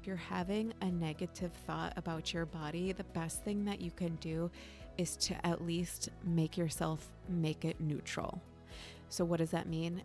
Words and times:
if 0.00 0.06
you're 0.06 0.16
having 0.16 0.72
a 0.80 0.86
negative 0.86 1.52
thought 1.66 1.92
about 1.96 2.32
your 2.32 2.46
body, 2.46 2.92
the 2.92 3.04
best 3.04 3.44
thing 3.44 3.66
that 3.66 3.80
you 3.82 3.90
can 3.90 4.14
do 4.16 4.50
is 4.96 5.16
to 5.16 5.46
at 5.46 5.64
least 5.64 6.08
make 6.24 6.56
yourself 6.56 7.10
make 7.28 7.64
it 7.64 7.78
neutral. 7.80 8.40
So, 9.10 9.24
what 9.24 9.38
does 9.38 9.50
that 9.50 9.68
mean? 9.68 10.02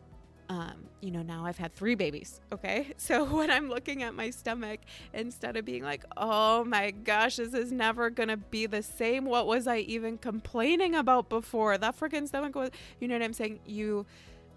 Um, 0.50 0.86
you 1.02 1.12
know, 1.12 1.22
now 1.22 1.46
I've 1.46 1.58
had 1.58 1.74
three 1.74 1.96
babies. 1.96 2.42
Okay. 2.52 2.94
So 2.98 3.24
when 3.24 3.50
I'm 3.50 3.70
looking 3.70 4.04
at 4.04 4.14
my 4.14 4.30
stomach, 4.32 4.82
instead 5.14 5.58
of 5.58 5.66
being 5.66 5.84
like, 5.84 6.04
oh 6.18 6.64
my 6.66 6.92
gosh, 6.92 7.38
this 7.38 7.54
is 7.54 7.72
never 7.72 8.10
going 8.10 8.30
to 8.30 8.38
be 8.38 8.66
the 8.66 8.84
same. 8.84 9.26
What 9.26 9.48
was 9.48 9.66
I 9.66 9.78
even 9.80 10.18
complaining 10.18 10.96
about 10.96 11.30
before? 11.30 11.78
That 11.78 11.98
freaking 11.98 12.28
stomach 12.28 12.56
was, 12.56 12.70
you 13.00 13.08
know 13.08 13.16
what 13.16 13.24
I'm 13.24 13.34
saying? 13.34 13.60
You 13.66 14.06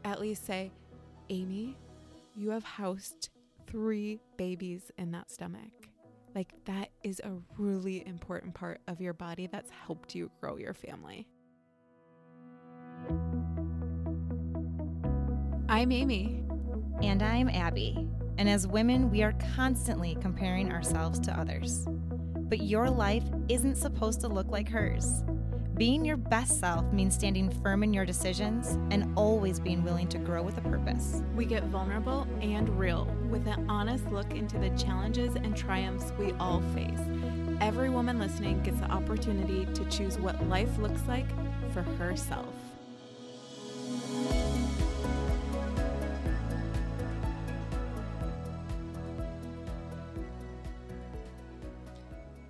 at 0.05 0.20
least 0.20 0.46
say, 0.46 0.73
Amy, 1.30 1.77
you 2.34 2.50
have 2.50 2.64
housed 2.64 3.30
three 3.68 4.18
babies 4.36 4.90
in 4.98 5.10
that 5.12 5.30
stomach. 5.30 5.70
Like, 6.34 6.52
that 6.64 6.90
is 7.02 7.20
a 7.20 7.32
really 7.56 8.06
important 8.06 8.54
part 8.54 8.80
of 8.88 9.00
your 9.00 9.12
body 9.12 9.46
that's 9.46 9.70
helped 9.70 10.14
you 10.14 10.30
grow 10.40 10.56
your 10.56 10.74
family. 10.74 11.26
I'm 15.68 15.92
Amy. 15.92 16.45
And 17.02 17.23
I'm 17.23 17.48
Abby. 17.48 18.09
And 18.38 18.48
as 18.48 18.66
women, 18.66 19.10
we 19.10 19.23
are 19.23 19.34
constantly 19.54 20.16
comparing 20.20 20.73
ourselves 20.73 21.20
to 21.20 21.38
others. 21.38 21.87
But 21.88 22.62
your 22.62 22.88
life 22.88 23.24
isn't 23.48 23.76
supposed 23.76 24.20
to 24.20 24.28
look 24.28 24.48
like 24.48 24.68
hers. 24.68 25.23
Being 25.78 26.05
your 26.05 26.16
best 26.16 26.59
self 26.59 26.92
means 26.92 27.14
standing 27.14 27.48
firm 27.62 27.84
in 27.84 27.95
your 27.95 28.05
decisions 28.05 28.70
and 28.91 29.16
always 29.16 29.60
being 29.60 29.84
willing 29.84 30.09
to 30.09 30.18
grow 30.18 30.42
with 30.42 30.59
a 30.59 30.60
purpose. 30.62 31.23
We 31.37 31.45
get 31.45 31.62
vulnerable 31.66 32.27
and 32.41 32.68
real 32.77 33.04
with 33.30 33.46
an 33.46 33.64
honest 33.70 34.04
look 34.10 34.32
into 34.32 34.59
the 34.59 34.70
challenges 34.70 35.37
and 35.37 35.56
triumphs 35.56 36.12
we 36.18 36.32
all 36.41 36.62
face. 36.74 36.98
Every 37.60 37.90
woman 37.90 38.18
listening 38.18 38.60
gets 38.65 38.80
the 38.80 38.90
opportunity 38.90 39.66
to 39.66 39.84
choose 39.84 40.18
what 40.18 40.45
life 40.49 40.76
looks 40.79 41.02
like 41.06 41.29
for 41.73 41.82
herself. 41.82 42.52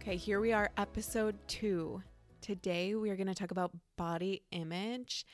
Okay, 0.00 0.16
here 0.16 0.40
we 0.40 0.54
are, 0.54 0.70
episode 0.78 1.36
two. 1.46 2.02
Today 2.48 2.94
we 2.94 3.10
are 3.10 3.16
going 3.16 3.26
to 3.26 3.34
talk 3.34 3.50
about 3.50 3.76
body 3.98 4.40
image. 4.52 5.26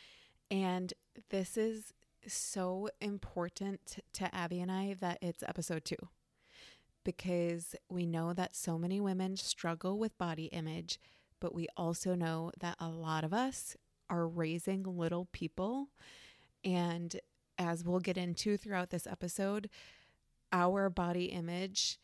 And 0.51 0.93
this 1.31 1.57
is 1.57 1.93
so 2.27 2.89
important 3.01 4.01
to 4.15 4.35
Abby 4.35 4.61
and 4.61 4.73
I 4.73 4.97
that 4.99 5.19
it's 5.23 5.45
episode 5.45 5.85
two 5.85 6.09
because 7.05 7.77
we 7.89 8.05
know 8.05 8.33
that 8.33 8.57
so 8.57 8.77
many 8.79 9.01
women 9.01 9.37
struggle 9.37 9.97
with 9.97 10.19
body 10.19 10.47
image, 10.47 10.99
but 11.39 11.55
we 11.55 11.69
also 11.77 12.17
know 12.17 12.51
that 12.59 12.75
a 12.81 12.89
lot 12.89 13.23
of 13.23 13.33
us 13.33 13.77
are 14.11 14.27
raising 14.27 14.83
little 14.83 15.29
people. 15.31 15.91
And 16.65 17.15
as 17.61 17.85
we'll 17.85 18.01
get 18.01 18.19
into 18.19 18.57
throughout 18.57 18.91
this 18.91 19.07
episode, 19.07 19.71
our 20.51 20.91
body 20.91 21.27
image 21.27 22.01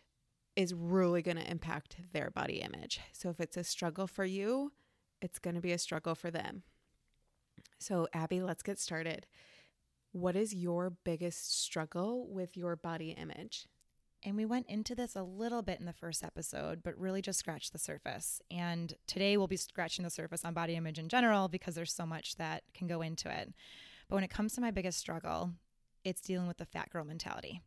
is 0.54 0.72
really 0.72 1.20
going 1.20 1.36
to 1.36 1.50
impact 1.50 1.96
their 2.12 2.30
body 2.30 2.62
image. 2.62 3.00
So 3.12 3.28
if 3.30 3.40
it's 3.40 3.56
a 3.56 3.64
struggle 3.64 4.06
for 4.06 4.24
you, 4.24 4.70
it's 5.20 5.38
going 5.38 5.54
to 5.54 5.60
be 5.60 5.72
a 5.72 5.78
struggle 5.78 6.14
for 6.14 6.30
them. 6.30 6.62
So, 7.78 8.08
Abby, 8.12 8.42
let's 8.42 8.62
get 8.62 8.78
started. 8.78 9.26
What 10.12 10.36
is 10.36 10.54
your 10.54 10.90
biggest 11.04 11.62
struggle 11.62 12.26
with 12.28 12.56
your 12.56 12.76
body 12.76 13.10
image? 13.10 13.66
And 14.22 14.36
we 14.36 14.44
went 14.44 14.66
into 14.68 14.94
this 14.94 15.16
a 15.16 15.22
little 15.22 15.62
bit 15.62 15.80
in 15.80 15.86
the 15.86 15.94
first 15.94 16.22
episode, 16.22 16.82
but 16.82 16.98
really 16.98 17.22
just 17.22 17.38
scratched 17.38 17.72
the 17.72 17.78
surface. 17.78 18.42
And 18.50 18.92
today 19.06 19.36
we'll 19.36 19.46
be 19.46 19.56
scratching 19.56 20.02
the 20.02 20.10
surface 20.10 20.44
on 20.44 20.52
body 20.52 20.76
image 20.76 20.98
in 20.98 21.08
general 21.08 21.48
because 21.48 21.74
there's 21.74 21.92
so 21.92 22.04
much 22.04 22.36
that 22.36 22.64
can 22.74 22.86
go 22.86 23.00
into 23.00 23.30
it. 23.30 23.54
But 24.08 24.16
when 24.16 24.24
it 24.24 24.30
comes 24.30 24.54
to 24.54 24.60
my 24.60 24.70
biggest 24.70 24.98
struggle, 24.98 25.52
it's 26.04 26.20
dealing 26.20 26.48
with 26.48 26.58
the 26.58 26.66
fat 26.66 26.90
girl 26.90 27.04
mentality. 27.04 27.62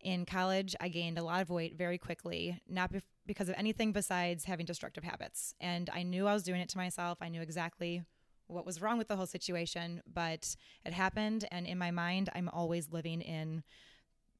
In 0.00 0.24
college, 0.26 0.76
I 0.80 0.88
gained 0.88 1.18
a 1.18 1.24
lot 1.24 1.42
of 1.42 1.50
weight 1.50 1.76
very 1.76 1.98
quickly, 1.98 2.60
not 2.68 2.92
be- 2.92 3.02
because 3.26 3.48
of 3.48 3.56
anything 3.58 3.92
besides 3.92 4.44
having 4.44 4.64
destructive 4.64 5.04
habits. 5.04 5.54
And 5.60 5.90
I 5.92 6.02
knew 6.02 6.26
I 6.26 6.34
was 6.34 6.44
doing 6.44 6.60
it 6.60 6.68
to 6.70 6.78
myself. 6.78 7.18
I 7.20 7.28
knew 7.28 7.42
exactly 7.42 8.04
what 8.46 8.64
was 8.64 8.80
wrong 8.80 8.96
with 8.96 9.08
the 9.08 9.16
whole 9.16 9.26
situation, 9.26 10.02
but 10.12 10.56
it 10.84 10.92
happened. 10.92 11.46
And 11.50 11.66
in 11.66 11.78
my 11.78 11.90
mind, 11.90 12.30
I'm 12.34 12.48
always 12.48 12.90
living 12.90 13.20
in 13.20 13.62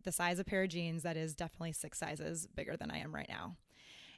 the 0.05 0.13
size 0.13 0.39
of 0.39 0.47
pair 0.47 0.63
of 0.63 0.71
jeans 0.71 1.03
that 1.03 1.17
is 1.17 1.35
definitely 1.35 1.73
six 1.73 1.99
sizes 1.99 2.47
bigger 2.47 2.77
than 2.77 2.91
I 2.91 2.99
am 2.99 3.15
right 3.15 3.29
now. 3.29 3.57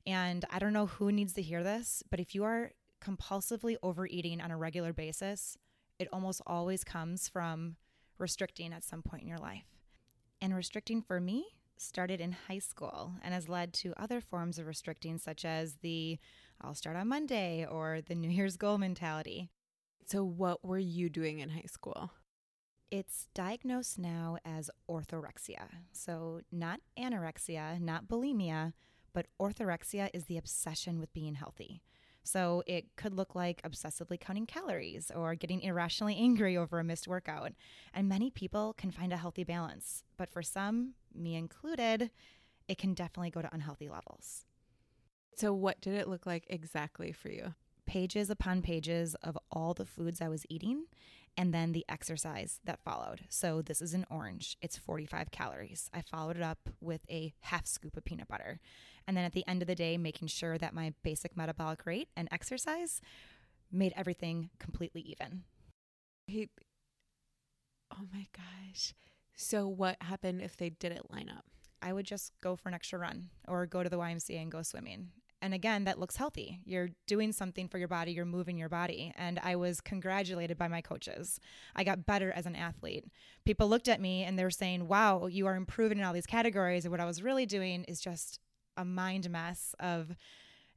And 0.07 0.45
I 0.51 0.59
don't 0.59 0.73
know 0.73 0.87
who 0.87 1.11
needs 1.11 1.33
to 1.35 1.43
hear 1.43 1.63
this, 1.63 2.03
but 2.11 2.21
if 2.21 2.35
you 2.35 2.45
are 2.45 2.73
compulsively 3.03 3.77
overeating 3.83 4.41
on 4.41 4.51
a 4.51 4.57
regular 4.57 4.93
basis, 4.93 5.57
it 5.99 6.09
almost 6.13 6.41
always 6.47 6.85
comes 6.85 7.29
from 7.29 7.77
restricting 8.19 8.73
at 8.73 8.85
some 8.85 9.03
point 9.03 9.23
in 9.23 9.29
your 9.29 9.39
life. 9.39 9.80
And 10.41 10.55
restricting 10.55 11.03
for 11.03 11.21
me 11.21 11.47
started 11.77 12.21
in 12.21 12.33
high 12.49 12.59
school 12.59 13.13
and 13.23 13.33
has 13.33 13.49
led 13.49 13.73
to 13.73 13.95
other 13.97 14.21
forms 14.21 14.59
of 14.59 14.67
restricting, 14.67 15.19
such 15.19 15.45
as 15.45 15.77
the 15.77 16.19
I'll 16.61 16.75
start 16.75 16.97
on 16.97 17.09
Monday 17.09 17.65
or 17.65 18.01
the 18.07 18.15
New 18.15 18.29
Year's 18.29 18.57
goal 18.57 18.79
mentality. 18.79 19.49
So, 20.07 20.25
what 20.25 20.65
were 20.65 20.79
you 20.79 21.09
doing 21.09 21.39
in 21.39 21.51
high 21.51 21.69
school? 21.71 22.11
It's 22.91 23.29
diagnosed 23.35 23.99
now 23.99 24.39
as 24.45 24.71
orthorexia. 24.91 25.69
So, 25.93 26.41
not 26.51 26.81
anorexia, 26.99 27.81
not 27.81 28.09
bulimia, 28.09 28.73
but 29.13 29.27
orthorexia 29.41 30.11
is 30.13 30.25
the 30.25 30.37
obsession 30.37 30.99
with 30.99 31.13
being 31.13 31.35
healthy. 31.35 31.83
So 32.23 32.63
it 32.67 32.97
could 32.97 33.15
look 33.15 33.35
like 33.35 33.63
obsessively 33.63 34.21
counting 34.21 34.47
calories 34.47 35.11
or 35.15 35.35
getting 35.35 35.63
irrationally 35.63 36.17
angry 36.17 36.57
over 36.57 36.79
a 36.79 36.85
missed 36.85 37.09
workout. 37.09 37.53
And 37.95 38.09
many 38.09 38.31
people 38.31 38.75
can 38.75 38.91
find 38.91 39.13
a 39.13 39.17
healthy 39.17 39.45
balance. 39.45 40.05
But 40.17 40.31
for 40.31 40.43
some, 40.43 40.95
me 41.15 41.35
included, 41.35 42.11
it 42.69 42.79
can 42.79 42.95
definitely 42.95 43.31
go 43.31 43.43
to 43.43 43.55
unhealthy 43.55 43.89
levels. 43.89 44.45
So, 45.37 45.55
what 45.55 45.81
did 45.81 45.95
it 45.95 46.09
look 46.09 46.27
like 46.27 46.45
exactly 46.49 47.13
for 47.13 47.31
you? 47.31 47.55
pages 47.91 48.31
upon 48.31 48.63
pages 48.63 49.17
of 49.17 49.37
all 49.51 49.75
the 49.75 49.85
foods 49.85 50.21
I 50.21 50.29
was 50.29 50.47
eating 50.49 50.85
and 51.37 51.53
then 51.53 51.73
the 51.73 51.85
exercise 51.89 52.61
that 52.65 52.85
followed. 52.85 53.23
So 53.29 53.63
this 53.63 53.83
is 53.83 53.95
an 53.95 54.07
orange. 54.09 54.57
It's 54.63 54.77
45 54.77 55.33
calories. 55.33 55.91
I 55.93 56.03
followed 56.03 56.37
it 56.37 56.43
up 56.43 56.69
with 56.81 57.01
a 57.11 57.35
half 57.41 57.67
scoop 57.67 57.97
of 57.97 58.05
peanut 58.05 58.29
butter. 58.29 58.61
And 59.11 59.17
then 59.17 59.25
at 59.25 59.33
the 59.33 59.45
end 59.49 59.61
of 59.61 59.67
the 59.67 59.75
day, 59.75 59.99
making 59.99 60.29
sure 60.29 60.57
that 60.57 60.73
my 60.73 60.95
basic 61.03 61.37
metabolic 61.37 61.85
rate 61.85 62.11
and 62.17 62.29
exercise 62.31 63.01
made 63.73 63.93
everything 63.97 64.51
completely 64.61 65.01
even. 65.01 65.43
oh 66.31 68.07
my 68.15 68.29
gosh. 68.33 68.95
So 69.35 69.67
what 69.67 69.97
happened 70.01 70.43
if 70.43 70.57
they 70.57 70.71
didn't 70.71 71.11
line 71.11 71.29
up? 71.29 71.45
I 71.83 71.93
would 71.93 72.07
just 72.07 72.35
go 72.41 72.55
for 72.55 72.69
an 72.69 72.75
extra 72.77 73.01
run 73.01 73.31
or 73.49 73.67
go 73.67 73.83
to 73.83 73.89
the 73.89 73.99
YMCA 73.99 74.41
and 74.41 74.53
go 74.53 74.63
swimming. 74.63 75.09
And 75.43 75.55
again, 75.55 75.83
that 75.87 75.99
looks 75.99 76.15
healthy. 76.15 76.61
You're 76.65 76.91
doing 77.09 77.33
something 77.33 77.67
for 77.67 77.79
your 77.79 77.89
body, 77.89 78.13
you're 78.13 78.25
moving 78.25 78.57
your 78.57 78.69
body. 78.69 79.13
And 79.17 79.41
I 79.43 79.57
was 79.57 79.81
congratulated 79.81 80.57
by 80.57 80.69
my 80.69 80.83
coaches. 80.83 81.41
I 81.75 81.83
got 81.83 82.07
better 82.07 82.31
as 82.31 82.47
an 82.47 82.55
athlete. 82.55 83.07
People 83.45 83.69
looked 83.69 83.89
at 83.89 84.01
me 84.01 84.23
and 84.23 84.39
they 84.39 84.45
were 84.45 84.53
saying, 84.53 84.87
wow, 84.87 85.27
you 85.27 85.49
are 85.49 85.57
improving 85.57 85.99
in 85.99 86.05
all 86.05 86.13
these 86.13 86.27
categories. 86.27 86.85
And 86.85 86.93
what 86.93 87.01
I 87.01 87.07
was 87.07 87.25
really 87.25 87.45
doing 87.45 87.83
is 87.89 88.01
just 88.01 88.39
a 88.81 88.85
mind 88.85 89.31
mess 89.31 89.75
of 89.79 90.17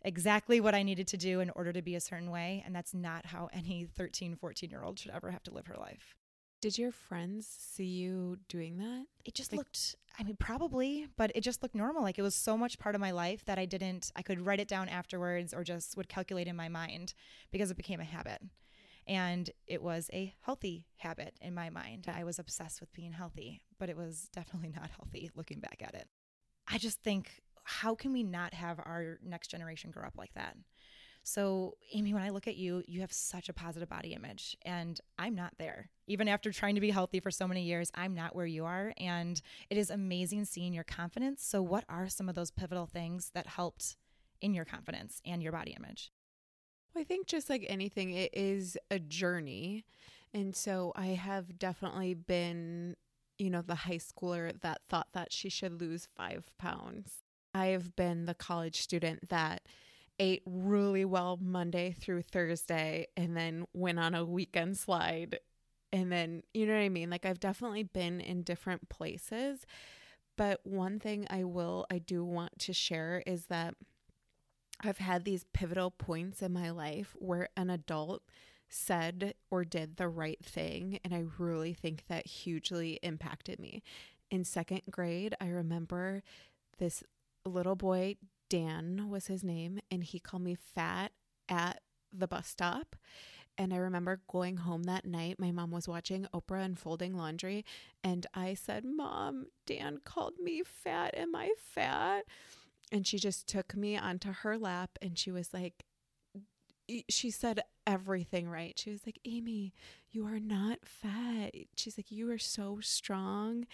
exactly 0.03 0.59
what 0.59 0.75
I 0.75 0.83
needed 0.83 1.07
to 1.07 1.17
do 1.17 1.39
in 1.39 1.49
order 1.51 1.71
to 1.71 1.81
be 1.81 1.95
a 1.95 2.01
certain 2.01 2.29
way. 2.29 2.61
And 2.65 2.75
that's 2.75 2.93
not 2.93 3.25
how 3.25 3.49
any 3.53 3.85
13, 3.95 4.35
14 4.35 4.69
year 4.69 4.83
old 4.83 4.99
should 4.99 5.11
ever 5.11 5.31
have 5.31 5.43
to 5.43 5.53
live 5.53 5.67
her 5.67 5.77
life. 5.77 6.15
Did 6.61 6.77
your 6.77 6.91
friends 6.91 7.47
see 7.47 7.85
you 7.85 8.37
doing 8.47 8.77
that? 8.77 9.05
It 9.25 9.33
just 9.33 9.51
like, 9.51 9.57
looked, 9.59 9.95
I 10.17 10.23
mean, 10.23 10.37
probably, 10.37 11.07
but 11.17 11.31
it 11.35 11.41
just 11.41 11.61
looked 11.61 11.75
normal. 11.75 12.03
Like 12.03 12.17
it 12.17 12.21
was 12.21 12.35
so 12.35 12.57
much 12.57 12.79
part 12.79 12.95
of 12.95 13.01
my 13.01 13.11
life 13.11 13.43
that 13.45 13.59
I 13.59 13.65
didn't, 13.65 14.11
I 14.15 14.21
could 14.21 14.45
write 14.45 14.61
it 14.61 14.69
down 14.69 14.87
afterwards 14.87 15.53
or 15.53 15.63
just 15.63 15.97
would 15.97 16.07
calculate 16.07 16.47
in 16.47 16.55
my 16.55 16.69
mind 16.69 17.13
because 17.51 17.69
it 17.69 17.75
became 17.75 17.99
a 17.99 18.05
habit. 18.05 18.41
And 19.05 19.49
it 19.67 19.83
was 19.83 20.09
a 20.13 20.33
healthy 20.39 20.87
habit 20.95 21.35
in 21.41 21.53
my 21.53 21.69
mind. 21.69 22.07
I 22.13 22.23
was 22.23 22.39
obsessed 22.39 22.79
with 22.79 22.93
being 22.93 23.11
healthy, 23.11 23.61
but 23.77 23.89
it 23.89 23.97
was 23.97 24.29
definitely 24.33 24.71
not 24.73 24.91
healthy 24.91 25.29
looking 25.35 25.59
back 25.59 25.81
at 25.85 25.93
it. 25.95 26.07
I 26.65 26.77
just 26.77 27.03
think, 27.03 27.41
how 27.63 27.95
can 27.95 28.13
we 28.13 28.23
not 28.23 28.53
have 28.53 28.79
our 28.79 29.19
next 29.23 29.49
generation 29.49 29.91
grow 29.91 30.05
up 30.05 30.17
like 30.17 30.33
that? 30.33 30.55
So, 31.25 31.77
Amy, 31.93 32.13
when 32.13 32.21
I 32.21 32.29
look 32.29 32.49
at 32.49 32.57
you, 32.57 32.83
you 32.85 32.99
have 32.99 33.13
such 33.13 33.47
a 33.47 33.53
positive 33.53 33.87
body 33.87 34.13
image, 34.13 34.57
and 34.63 34.99
I'm 35.17 35.35
not 35.35 35.53
there. 35.57 35.89
Even 36.05 36.27
after 36.27 36.51
trying 36.51 36.75
to 36.75 36.81
be 36.81 36.91
healthy 36.91 37.21
for 37.21 37.31
so 37.31 37.47
many 37.47 37.63
years, 37.63 37.89
I'm 37.95 38.13
not 38.13 38.35
where 38.35 38.45
you 38.45 38.65
are. 38.65 38.93
And 38.97 39.41
it 39.69 39.77
is 39.77 39.89
amazing 39.89 40.43
seeing 40.43 40.73
your 40.73 40.83
confidence. 40.83 41.41
So, 41.45 41.61
what 41.61 41.85
are 41.87 42.09
some 42.09 42.27
of 42.27 42.35
those 42.35 42.51
pivotal 42.51 42.87
things 42.87 43.31
that 43.33 43.47
helped 43.47 43.95
in 44.41 44.53
your 44.53 44.65
confidence 44.65 45.21
and 45.25 45.41
your 45.41 45.53
body 45.53 45.71
image? 45.77 46.11
I 46.95 47.05
think 47.05 47.27
just 47.27 47.49
like 47.49 47.65
anything, 47.69 48.11
it 48.11 48.31
is 48.33 48.77
a 48.91 48.99
journey. 48.99 49.85
And 50.33 50.55
so 50.55 50.91
I 50.95 51.07
have 51.07 51.57
definitely 51.57 52.13
been, 52.13 52.95
you 53.37 53.49
know, 53.49 53.61
the 53.61 53.75
high 53.75 53.99
schooler 53.99 54.59
that 54.61 54.81
thought 54.89 55.07
that 55.13 55.31
she 55.31 55.49
should 55.49 55.79
lose 55.79 56.07
five 56.15 56.51
pounds 56.57 57.22
I've 57.53 57.95
been 57.95 58.25
the 58.25 58.33
college 58.33 58.81
student 58.81 59.29
that 59.29 59.63
ate 60.19 60.43
really 60.45 61.05
well 61.05 61.37
Monday 61.41 61.91
through 61.91 62.21
Thursday 62.23 63.07
and 63.17 63.35
then 63.35 63.65
went 63.73 63.99
on 63.99 64.13
a 64.15 64.25
weekend 64.25 64.77
slide. 64.77 65.39
And 65.91 66.11
then, 66.11 66.43
you 66.53 66.65
know 66.65 66.73
what 66.73 66.81
I 66.81 66.89
mean? 66.89 67.09
Like, 67.09 67.25
I've 67.25 67.39
definitely 67.39 67.83
been 67.83 68.19
in 68.19 68.41
different 68.41 68.89
places. 68.89 69.65
But 70.37 70.61
one 70.63 70.99
thing 70.99 71.27
I 71.29 71.43
will, 71.43 71.85
I 71.91 71.99
do 71.99 72.23
want 72.23 72.57
to 72.59 72.73
share 72.73 73.21
is 73.27 73.45
that 73.45 73.75
I've 74.81 74.97
had 74.97 75.23
these 75.23 75.45
pivotal 75.53 75.91
points 75.91 76.41
in 76.41 76.51
my 76.51 76.71
life 76.71 77.15
where 77.19 77.49
an 77.55 77.69
adult 77.69 78.23
said 78.69 79.35
or 79.51 79.63
did 79.63 79.97
the 79.97 80.09
right 80.09 80.43
thing. 80.43 80.99
And 81.03 81.13
I 81.13 81.25
really 81.37 81.73
think 81.73 82.07
that 82.07 82.25
hugely 82.25 82.99
impacted 83.03 83.59
me. 83.59 83.83
In 84.31 84.43
second 84.43 84.81
grade, 84.89 85.35
I 85.39 85.47
remember 85.47 86.23
this 86.79 87.03
little 87.45 87.75
boy, 87.75 88.15
Dan 88.49 89.09
was 89.09 89.27
his 89.27 89.43
name, 89.43 89.79
and 89.91 90.03
he 90.03 90.19
called 90.19 90.43
me 90.43 90.55
fat 90.55 91.11
at 91.49 91.81
the 92.11 92.27
bus 92.27 92.47
stop. 92.47 92.95
And 93.57 93.73
I 93.73 93.77
remember 93.77 94.21
going 94.27 94.57
home 94.57 94.83
that 94.83 95.05
night. 95.05 95.39
My 95.39 95.51
mom 95.51 95.71
was 95.71 95.87
watching 95.87 96.27
Oprah 96.33 96.65
unfolding 96.65 97.15
laundry, 97.15 97.63
and 98.03 98.25
I 98.33 98.55
said, 98.55 98.83
Mom, 98.83 99.47
Dan 99.65 99.99
called 100.03 100.33
me 100.41 100.63
fat. 100.63 101.15
Am 101.15 101.35
I 101.35 101.53
fat? 101.57 102.25
And 102.91 103.07
she 103.07 103.17
just 103.17 103.47
took 103.47 103.75
me 103.75 103.97
onto 103.97 104.31
her 104.31 104.55
lap 104.55 104.99
and 105.01 105.17
she 105.17 105.31
was 105.31 105.51
like, 105.51 105.83
she 107.09 107.31
said 107.31 107.61
everything 107.87 108.47
right. 108.47 108.77
She 108.77 108.91
was 108.91 109.01
like, 109.05 109.17
Amy, 109.25 109.73
you 110.11 110.27
are 110.27 110.39
not 110.39 110.79
fat. 110.85 111.55
She's 111.75 111.97
like, 111.97 112.11
you 112.11 112.29
are 112.29 112.37
so 112.37 112.79
strong. 112.81 113.65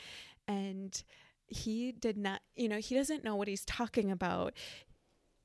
And 0.47 1.03
he 1.49 1.91
did 1.91 2.17
not, 2.17 2.41
you 2.55 2.69
know, 2.69 2.77
he 2.77 2.95
doesn't 2.95 3.23
know 3.23 3.35
what 3.35 3.47
he's 3.47 3.65
talking 3.65 4.11
about. 4.11 4.53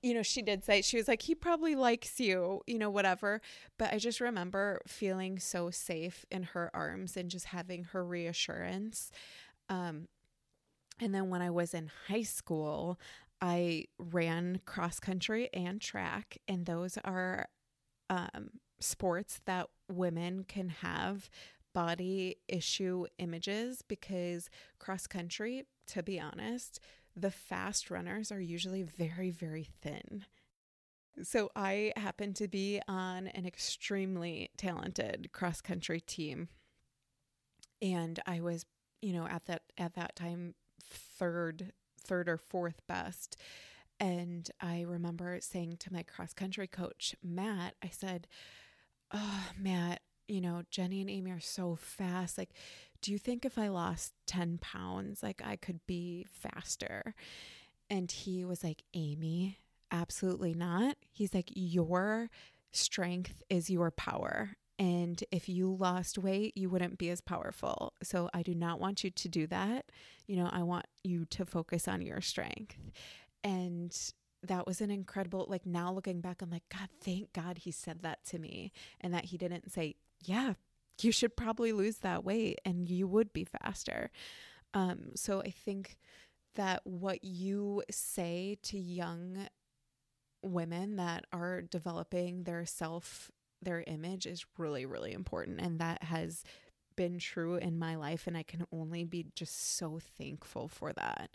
You 0.02 0.14
know, 0.14 0.22
she 0.22 0.42
did 0.42 0.64
say, 0.64 0.82
she 0.82 0.98
was 0.98 1.08
like, 1.08 1.22
he 1.22 1.34
probably 1.34 1.74
likes 1.74 2.20
you, 2.20 2.60
you 2.66 2.78
know, 2.78 2.90
whatever. 2.90 3.40
But 3.78 3.92
I 3.92 3.98
just 3.98 4.20
remember 4.20 4.82
feeling 4.86 5.38
so 5.38 5.70
safe 5.70 6.26
in 6.30 6.42
her 6.42 6.70
arms 6.74 7.16
and 7.16 7.30
just 7.30 7.46
having 7.46 7.84
her 7.84 8.04
reassurance. 8.04 9.10
Um, 9.70 10.08
and 11.00 11.14
then 11.14 11.30
when 11.30 11.42
I 11.42 11.50
was 11.50 11.72
in 11.74 11.90
high 12.08 12.22
school, 12.22 12.98
I 13.40 13.86
ran 13.98 14.60
cross 14.64 15.00
country 15.00 15.50
and 15.52 15.80
track, 15.80 16.38
and 16.48 16.66
those 16.66 16.98
are 17.04 17.48
um, 18.08 18.50
sports 18.80 19.40
that 19.46 19.68
women 19.90 20.44
can 20.44 20.68
have 20.68 21.28
body 21.74 22.36
issue 22.48 23.06
images 23.18 23.82
because 23.82 24.48
cross 24.78 25.06
country, 25.06 25.64
to 25.88 26.02
be 26.02 26.20
honest, 26.20 26.80
the 27.16 27.30
fast 27.30 27.90
runners 27.90 28.32
are 28.32 28.40
usually 28.40 28.82
very, 28.82 29.30
very 29.30 29.68
thin. 29.82 30.24
So 31.22 31.50
I 31.54 31.92
happen 31.96 32.34
to 32.34 32.48
be 32.48 32.80
on 32.88 33.28
an 33.28 33.46
extremely 33.46 34.50
talented 34.56 35.30
cross 35.32 35.60
country 35.60 36.00
team. 36.00 36.48
And 37.80 38.18
I 38.26 38.40
was, 38.40 38.66
you 39.00 39.12
know, 39.12 39.26
at 39.26 39.46
that 39.46 39.62
at 39.78 39.94
that 39.94 40.16
time 40.16 40.54
third 40.90 41.72
third 42.04 42.28
or 42.28 42.36
fourth 42.36 42.80
best. 42.88 43.36
And 44.00 44.50
I 44.60 44.82
remember 44.82 45.38
saying 45.40 45.76
to 45.80 45.92
my 45.92 46.02
cross 46.02 46.32
country 46.32 46.66
coach, 46.66 47.14
Matt, 47.22 47.74
I 47.82 47.88
said, 47.88 48.26
Oh, 49.12 49.44
Matt, 49.56 50.00
you 50.26 50.40
know, 50.40 50.62
Jenny 50.70 51.00
and 51.00 51.10
Amy 51.10 51.30
are 51.30 51.40
so 51.40 51.76
fast. 51.76 52.36
Like, 52.36 52.50
do 53.04 53.12
you 53.12 53.18
think 53.18 53.44
if 53.44 53.58
I 53.58 53.68
lost 53.68 54.14
10 54.28 54.56
pounds, 54.62 55.22
like 55.22 55.42
I 55.44 55.56
could 55.56 55.80
be 55.86 56.26
faster? 56.32 57.14
And 57.90 58.10
he 58.10 58.46
was 58.46 58.64
like, 58.64 58.82
Amy, 58.94 59.58
absolutely 59.92 60.54
not. 60.54 60.96
He's 61.12 61.34
like, 61.34 61.50
Your 61.54 62.30
strength 62.72 63.42
is 63.50 63.68
your 63.68 63.90
power. 63.90 64.56
And 64.78 65.22
if 65.30 65.50
you 65.50 65.70
lost 65.70 66.16
weight, 66.16 66.56
you 66.56 66.70
wouldn't 66.70 66.96
be 66.96 67.10
as 67.10 67.20
powerful. 67.20 67.92
So 68.02 68.30
I 68.32 68.42
do 68.42 68.54
not 68.54 68.80
want 68.80 69.04
you 69.04 69.10
to 69.10 69.28
do 69.28 69.46
that. 69.48 69.84
You 70.26 70.36
know, 70.36 70.48
I 70.50 70.62
want 70.62 70.86
you 71.02 71.26
to 71.26 71.44
focus 71.44 71.86
on 71.86 72.00
your 72.00 72.22
strength. 72.22 72.78
And 73.44 73.94
that 74.42 74.66
was 74.66 74.80
an 74.80 74.90
incredible, 74.90 75.44
like 75.46 75.66
now 75.66 75.92
looking 75.92 76.22
back, 76.22 76.40
I'm 76.40 76.50
like, 76.50 76.70
God, 76.70 76.88
thank 77.02 77.34
God 77.34 77.58
he 77.58 77.70
said 77.70 78.00
that 78.00 78.24
to 78.28 78.38
me 78.38 78.72
and 78.98 79.12
that 79.12 79.26
he 79.26 79.36
didn't 79.36 79.70
say, 79.70 79.96
yeah, 80.24 80.54
you 81.00 81.12
should 81.12 81.36
probably 81.36 81.72
lose 81.72 81.98
that 81.98 82.24
weight 82.24 82.60
and 82.64 82.88
you 82.88 83.06
would 83.06 83.32
be 83.32 83.44
faster. 83.44 84.10
Um, 84.72 85.10
so 85.14 85.40
I 85.40 85.50
think 85.50 85.98
that 86.54 86.80
what 86.84 87.24
you 87.24 87.82
say 87.90 88.58
to 88.62 88.78
young 88.78 89.48
women 90.42 90.96
that 90.96 91.24
are 91.32 91.62
developing 91.62 92.44
their 92.44 92.64
self, 92.66 93.30
their 93.62 93.82
image 93.86 94.26
is 94.26 94.44
really, 94.58 94.86
really 94.86 95.12
important. 95.12 95.60
And 95.60 95.78
that 95.80 96.04
has 96.04 96.44
been 96.96 97.18
true 97.18 97.56
in 97.56 97.78
my 97.78 97.96
life. 97.96 98.26
And 98.26 98.36
I 98.36 98.42
can 98.42 98.66
only 98.72 99.04
be 99.04 99.26
just 99.34 99.76
so 99.76 99.98
thankful 100.16 100.68
for 100.68 100.92
that. 100.92 101.30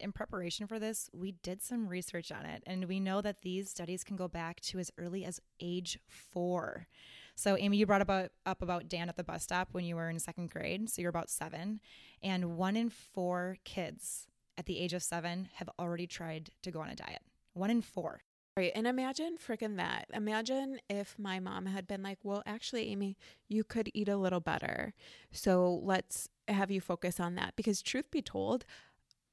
In 0.00 0.10
preparation 0.10 0.66
for 0.66 0.80
this, 0.80 1.08
we 1.12 1.36
did 1.42 1.62
some 1.62 1.86
research 1.86 2.32
on 2.32 2.44
it, 2.44 2.64
and 2.66 2.86
we 2.86 2.98
know 2.98 3.20
that 3.20 3.42
these 3.42 3.70
studies 3.70 4.02
can 4.02 4.16
go 4.16 4.26
back 4.26 4.60
to 4.62 4.80
as 4.80 4.90
early 4.98 5.24
as 5.24 5.40
age 5.60 6.00
four. 6.08 6.88
So, 7.36 7.56
Amy, 7.56 7.76
you 7.76 7.86
brought 7.86 8.02
about, 8.02 8.30
up 8.46 8.62
about 8.62 8.88
Dan 8.88 9.08
at 9.08 9.16
the 9.16 9.24
bus 9.24 9.42
stop 9.42 9.68
when 9.72 9.84
you 9.84 9.96
were 9.96 10.08
in 10.08 10.18
second 10.18 10.50
grade. 10.50 10.88
So, 10.88 11.02
you're 11.02 11.10
about 11.10 11.30
seven. 11.30 11.80
And 12.22 12.56
one 12.56 12.76
in 12.76 12.90
four 12.90 13.58
kids 13.64 14.28
at 14.56 14.66
the 14.66 14.78
age 14.78 14.92
of 14.92 15.02
seven 15.02 15.48
have 15.54 15.68
already 15.78 16.06
tried 16.06 16.50
to 16.62 16.70
go 16.70 16.80
on 16.80 16.90
a 16.90 16.94
diet. 16.94 17.22
One 17.54 17.70
in 17.70 17.82
four. 17.82 18.22
Right. 18.56 18.70
And 18.76 18.86
imagine 18.86 19.36
freaking 19.36 19.76
that. 19.78 20.06
Imagine 20.14 20.78
if 20.88 21.18
my 21.18 21.40
mom 21.40 21.66
had 21.66 21.88
been 21.88 22.04
like, 22.04 22.18
well, 22.22 22.42
actually, 22.46 22.88
Amy, 22.88 23.16
you 23.48 23.64
could 23.64 23.90
eat 23.94 24.08
a 24.08 24.16
little 24.16 24.38
better. 24.38 24.94
So, 25.32 25.80
let's 25.82 26.28
have 26.46 26.70
you 26.70 26.80
focus 26.80 27.18
on 27.18 27.34
that. 27.34 27.54
Because, 27.56 27.82
truth 27.82 28.10
be 28.12 28.22
told, 28.22 28.64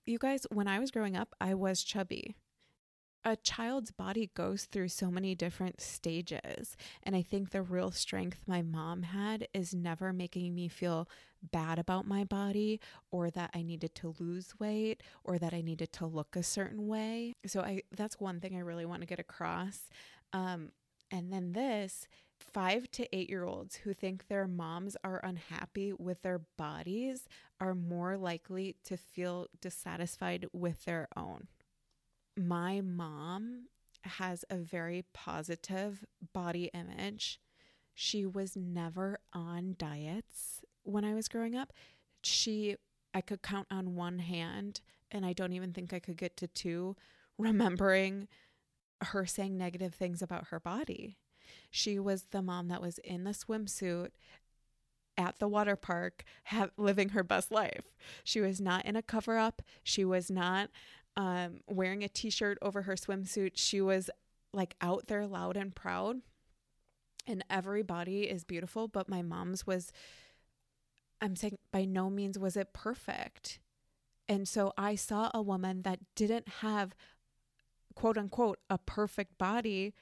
you 0.08 0.18
guys, 0.18 0.48
when 0.50 0.68
I 0.68 0.80
was 0.80 0.90
growing 0.90 1.16
up, 1.16 1.36
I 1.40 1.54
was 1.54 1.84
chubby 1.84 2.36
a 3.24 3.36
child's 3.36 3.92
body 3.92 4.32
goes 4.34 4.66
through 4.66 4.88
so 4.88 5.12
many 5.12 5.36
different 5.36 5.80
stages. 5.80 6.76
And 7.04 7.16
I 7.16 7.22
think 7.22 7.52
the 7.52 7.62
real 7.62 7.92
strength 7.92 8.42
my 8.48 8.62
mom 8.62 9.04
had 9.04 9.48
is 9.54 9.74
never 9.74 10.12
making 10.12 10.56
me 10.56 10.68
feel 10.68 11.08
bad 11.52 11.80
about 11.80 12.08
my 12.08 12.24
body 12.24 12.80
or 13.12 13.30
that 13.32 13.52
I 13.54 13.62
needed 13.62 13.96
to 13.96 14.16
lose 14.20 14.60
weight 14.60 15.02
or 15.24 15.38
that 15.38 15.54
I 15.54 15.62
needed 15.62 15.92
to 15.94 16.06
look 16.06 16.36
a 16.36 16.44
certain 16.44 16.88
way. 16.88 17.36
So 17.46 17.62
I 17.62 17.84
that's 17.96 18.20
one 18.20 18.40
thing 18.40 18.56
I 18.56 18.60
really 18.60 18.86
want 18.86 19.02
to 19.02 19.08
get 19.08 19.20
across. 19.20 19.90
Um, 20.34 20.72
and 21.12 21.32
then 21.32 21.54
this 21.54 22.08
five 22.40 22.90
to 22.92 23.16
eight 23.16 23.30
year 23.30 23.44
olds 23.44 23.76
who 23.76 23.94
think 23.94 24.28
their 24.28 24.48
moms 24.48 24.98
are 25.04 25.22
unhappy 25.24 25.94
with 25.94 26.22
their 26.24 26.42
bodies 26.58 27.28
are 27.60 27.76
more 27.76 28.18
likely 28.18 28.76
to 28.86 28.98
feel 28.98 29.48
dissatisfied 29.62 30.48
with 30.52 30.86
their 30.86 31.08
own 31.16 31.48
my 32.38 32.82
mom 32.82 33.68
has 34.04 34.44
a 34.50 34.58
very 34.58 35.06
positive 35.14 36.06
body 36.34 36.70
image. 36.74 37.40
She 37.94 38.26
was 38.26 38.56
never 38.56 39.20
on 39.34 39.76
diets 39.78 40.62
when 40.84 41.06
I 41.06 41.14
was 41.14 41.28
growing 41.28 41.56
up. 41.56 41.74
She, 42.24 42.78
I 43.14 43.22
could 43.22 43.42
count 43.42 43.68
on 43.70 43.96
one 43.96 44.20
hand, 44.20 44.82
and 45.12 45.26
I 45.26 45.34
don't 45.34 45.54
even 45.54 45.74
think 45.74 45.94
I 45.94 46.00
could 46.00 46.18
get 46.18 46.38
to 46.38 46.48
two, 46.48 46.96
remembering 47.38 48.28
her 49.02 49.26
saying 49.26 49.58
negative 49.58 49.94
things 49.94 50.22
about 50.22 50.48
her 50.48 50.60
body. 50.60 51.18
She 51.70 52.00
was 52.00 52.24
the 52.32 52.42
mom 52.42 52.70
that 52.70 52.82
was 52.82 52.98
in 53.00 53.24
the 53.24 53.32
swimsuit 53.32 54.10
at 55.18 55.40
the 55.40 55.48
water 55.48 55.76
park, 55.76 56.24
have, 56.46 56.72
living 56.78 57.10
her 57.10 57.24
best 57.24 57.52
life. 57.52 57.94
She 58.24 58.40
was 58.40 58.62
not 58.62 58.86
in 58.86 58.96
a 58.96 59.02
cover 59.02 59.38
up. 59.38 59.62
She 59.84 60.06
was 60.06 60.32
not 60.32 60.70
um, 61.18 61.62
wearing 61.68 62.04
a 62.04 62.10
t 62.10 62.30
shirt 62.30 62.58
over 62.62 62.84
her 62.84 62.96
swimsuit. 62.96 63.52
She 63.56 63.82
was 63.82 64.10
like 64.54 64.76
out 64.82 65.08
there 65.08 65.26
loud 65.28 65.58
and 65.58 65.74
proud. 65.74 66.18
And 67.28 67.46
every 67.50 67.84
body 67.84 68.24
is 68.24 68.44
beautiful, 68.44 68.88
but 68.88 69.08
my 69.08 69.22
mom's 69.22 69.68
was, 69.68 69.92
I'm 71.22 71.36
saying, 71.36 71.60
by 71.72 71.86
no 71.86 72.10
means 72.10 72.40
was 72.40 72.58
it 72.58 72.74
perfect. 72.74 73.60
And 74.28 74.48
so 74.48 74.74
I 74.78 74.96
saw 74.96 75.30
a 75.34 75.42
woman 75.42 75.84
that 75.84 76.00
didn't 76.16 76.48
have, 76.62 76.96
quote 77.96 78.18
unquote, 78.18 78.60
a 78.70 78.80
perfect 78.80 79.38
body 79.38 79.94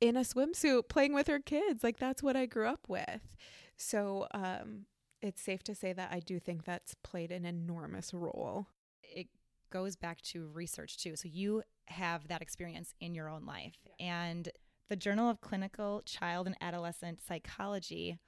in 0.00 0.16
a 0.16 0.20
swimsuit 0.20 0.88
playing 0.88 1.14
with 1.14 1.28
her 1.28 1.38
kids. 1.38 1.82
Like 1.82 1.98
that's 1.98 2.22
what 2.22 2.36
I 2.36 2.46
grew 2.46 2.66
up 2.66 2.86
with. 2.88 3.36
So 3.76 4.26
um, 4.34 4.86
it's 5.22 5.40
safe 5.40 5.62
to 5.64 5.74
say 5.74 5.92
that 5.92 6.10
I 6.12 6.20
do 6.20 6.38
think 6.38 6.64
that's 6.64 6.94
played 7.02 7.30
an 7.30 7.46
enormous 7.46 8.12
role. 8.12 8.66
It 9.02 9.28
goes 9.72 9.96
back 9.96 10.20
to 10.22 10.48
research 10.52 10.98
too. 10.98 11.16
So 11.16 11.28
you 11.28 11.62
have 11.86 12.28
that 12.28 12.42
experience 12.42 12.94
in 13.00 13.14
your 13.14 13.28
own 13.28 13.44
life. 13.44 13.74
Yeah. 13.84 14.06
And 14.06 14.48
the 14.88 14.96
Journal 14.96 15.28
of 15.28 15.40
Clinical 15.40 16.02
Child 16.04 16.46
and 16.46 16.56
Adolescent 16.60 17.20
Psychology 17.26 18.18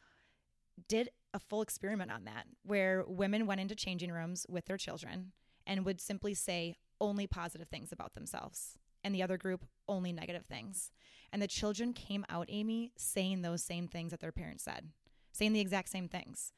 did 0.89 1.11
a 1.33 1.39
full 1.39 1.63
experiment 1.63 2.11
on 2.11 2.25
that 2.25 2.47
where 2.65 3.05
women 3.07 3.47
went 3.47 3.61
into 3.61 3.75
changing 3.75 4.11
rooms 4.11 4.47
with 4.49 4.67
their 4.67 4.79
children 4.79 5.33
and 5.67 5.85
would 5.85 6.01
simply 6.01 6.35
say, 6.35 6.75
only 7.01 7.27
positive 7.27 7.69
things 7.69 7.93
about 7.93 8.15
themselves 8.15 8.79
and 9.03 9.15
the 9.15 9.23
other 9.23 9.37
group 9.37 9.65
only 9.89 10.13
negative 10.13 10.47
things. 10.47 10.91
And 11.33 11.43
the 11.43 11.49
children 11.49 11.93
came 11.93 12.25
out, 12.29 12.47
Amy, 12.49 12.93
saying 12.97 13.43
those 13.43 13.63
same 13.63 13.89
things 13.89 14.13
that 14.13 14.21
their 14.21 14.33
parents 14.33 14.65
said, 14.65 14.89
saying 15.33 15.53
the 15.53 15.61
exact 15.61 15.91
same 15.91 16.09
things. 16.09 16.53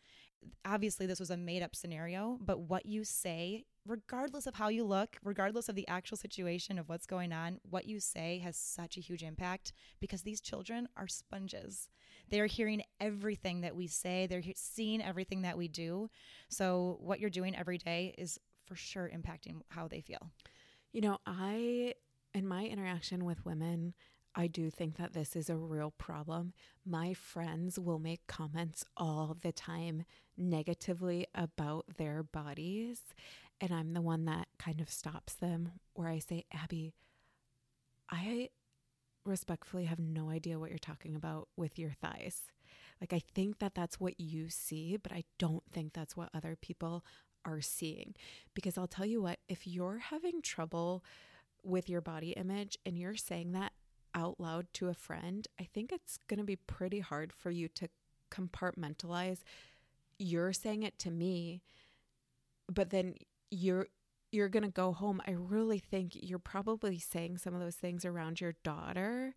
Obviously, 0.65 1.07
this 1.07 1.21
was 1.21 1.31
a 1.31 1.37
made 1.37 1.63
up 1.63 1.75
scenario, 1.75 2.39
but 2.45 2.61
what 2.61 2.87
you 2.87 3.05
say, 3.05 3.65
regardless 3.87 4.47
of 4.47 4.55
how 4.55 4.69
you 4.69 4.85
look, 4.85 5.17
regardless 5.23 5.69
of 5.69 5.77
the 5.77 5.87
actual 5.89 6.17
situation 6.17 6.79
of 6.79 6.89
what's 6.89 7.07
going 7.07 7.33
on, 7.33 7.61
what 7.69 7.87
you 7.87 8.01
say 8.01 8.39
has 8.41 8.57
such 8.57 8.97
a 8.97 9.01
huge 9.01 9.23
impact 9.23 9.73
because 10.01 10.23
these 10.23 10.41
children 10.41 10.89
are 10.97 11.09
sponges. 11.09 11.89
They 12.29 12.41
are 12.41 12.47
hearing 12.47 12.83
everything 13.01 13.61
that 13.61 13.77
we 13.77 13.87
say, 13.87 14.27
they're 14.27 14.43
seeing 14.57 15.03
everything 15.03 15.43
that 15.43 15.57
we 15.57 15.69
do. 15.69 16.11
So, 16.49 16.99
what 17.01 17.21
you're 17.21 17.31
doing 17.31 17.57
every 17.57 17.79
day 17.79 18.15
is 18.19 18.39
for 18.67 18.75
sure 18.75 19.11
impacting 19.15 19.61
how 19.69 19.87
they 19.87 20.01
feel. 20.01 20.33
You 20.93 21.01
know, 21.03 21.19
I 21.27 21.95
in 22.35 22.47
my 22.47 22.67
interaction 22.67 23.25
with 23.25 23.47
women, 23.47 23.95
I 24.35 24.47
do 24.47 24.69
think 24.69 24.99
that 24.99 25.15
this 25.15 25.35
is 25.35 25.49
a 25.49 25.57
real 25.57 25.93
problem. 25.97 26.53
My 26.85 27.15
friends 27.15 27.79
will 27.79 27.99
make 27.99 28.27
comments 28.27 28.85
all 28.95 29.35
the 29.41 29.53
time 29.53 30.05
negatively 30.37 31.27
about 31.35 31.87
their 31.97 32.23
bodies. 32.23 33.01
And 33.61 33.73
I'm 33.73 33.95
the 33.95 34.03
one 34.03 34.25
that 34.27 34.49
kind 34.59 34.81
of 34.81 34.91
stops 34.91 35.35
them, 35.35 35.73
where 35.95 36.09
I 36.09 36.19
say, 36.19 36.45
Abby, 36.53 36.93
I 38.11 38.51
respectfully 39.25 39.87
have 39.87 39.99
no 39.99 40.31
idea 40.31 40.59
what 40.59 40.71
you're 40.71 40.79
talking 40.79 41.17
about 41.17 41.49
with 41.57 41.79
your 41.79 41.91
thighs. 41.91 42.43
Like, 43.01 43.13
I 43.13 43.23
think 43.35 43.59
that 43.59 43.75
that's 43.75 43.99
what 44.01 44.21
you 44.21 44.49
see, 44.49 44.97
but 44.97 45.13
I 45.13 45.25
don't 45.39 45.65
think 45.73 45.93
that's 45.93 46.17
what 46.17 46.31
other 46.35 46.57
people 46.61 47.05
are 47.45 47.61
seeing. 47.61 48.15
Because 48.55 48.79
I'll 48.79 48.87
tell 48.87 49.07
you 49.07 49.23
what, 49.23 49.39
if 49.49 49.67
you're 49.67 49.99
having 49.99 50.43
trouble 50.43 51.05
with 51.63 51.89
your 51.89 52.01
body 52.01 52.31
image 52.31 52.79
and 52.87 52.99
you're 52.99 53.17
saying 53.17 53.53
that 53.53 53.73
out 54.15 54.41
loud 54.41 54.67
to 54.75 54.89
a 54.89 54.95
friend, 54.95 55.47
I 55.61 55.65
think 55.65 55.93
it's 55.93 56.19
going 56.29 56.39
to 56.39 56.45
be 56.45 56.57
pretty 56.57 57.01
hard 57.01 57.33
for 57.33 57.51
you 57.51 57.69
to 57.69 57.89
compartmentalize. 58.31 59.41
You're 60.19 60.53
saying 60.53 60.83
it 60.83 60.99
to 61.01 61.11
me, 61.11 61.63
but 62.73 62.91
then 62.91 63.15
you're 63.51 63.89
you're 64.33 64.49
going 64.49 64.65
to 64.65 64.69
go 64.69 64.93
home. 64.93 65.23
I 65.27 65.33
really 65.33 65.79
think 65.79 66.13
you're 66.15 66.39
probably 66.39 66.99
saying 66.99 67.39
some 67.39 67.55
of 67.55 67.61
those 67.61 67.77
things 67.77 68.05
around 68.05 68.41
your 68.41 68.55
daughter 68.65 69.35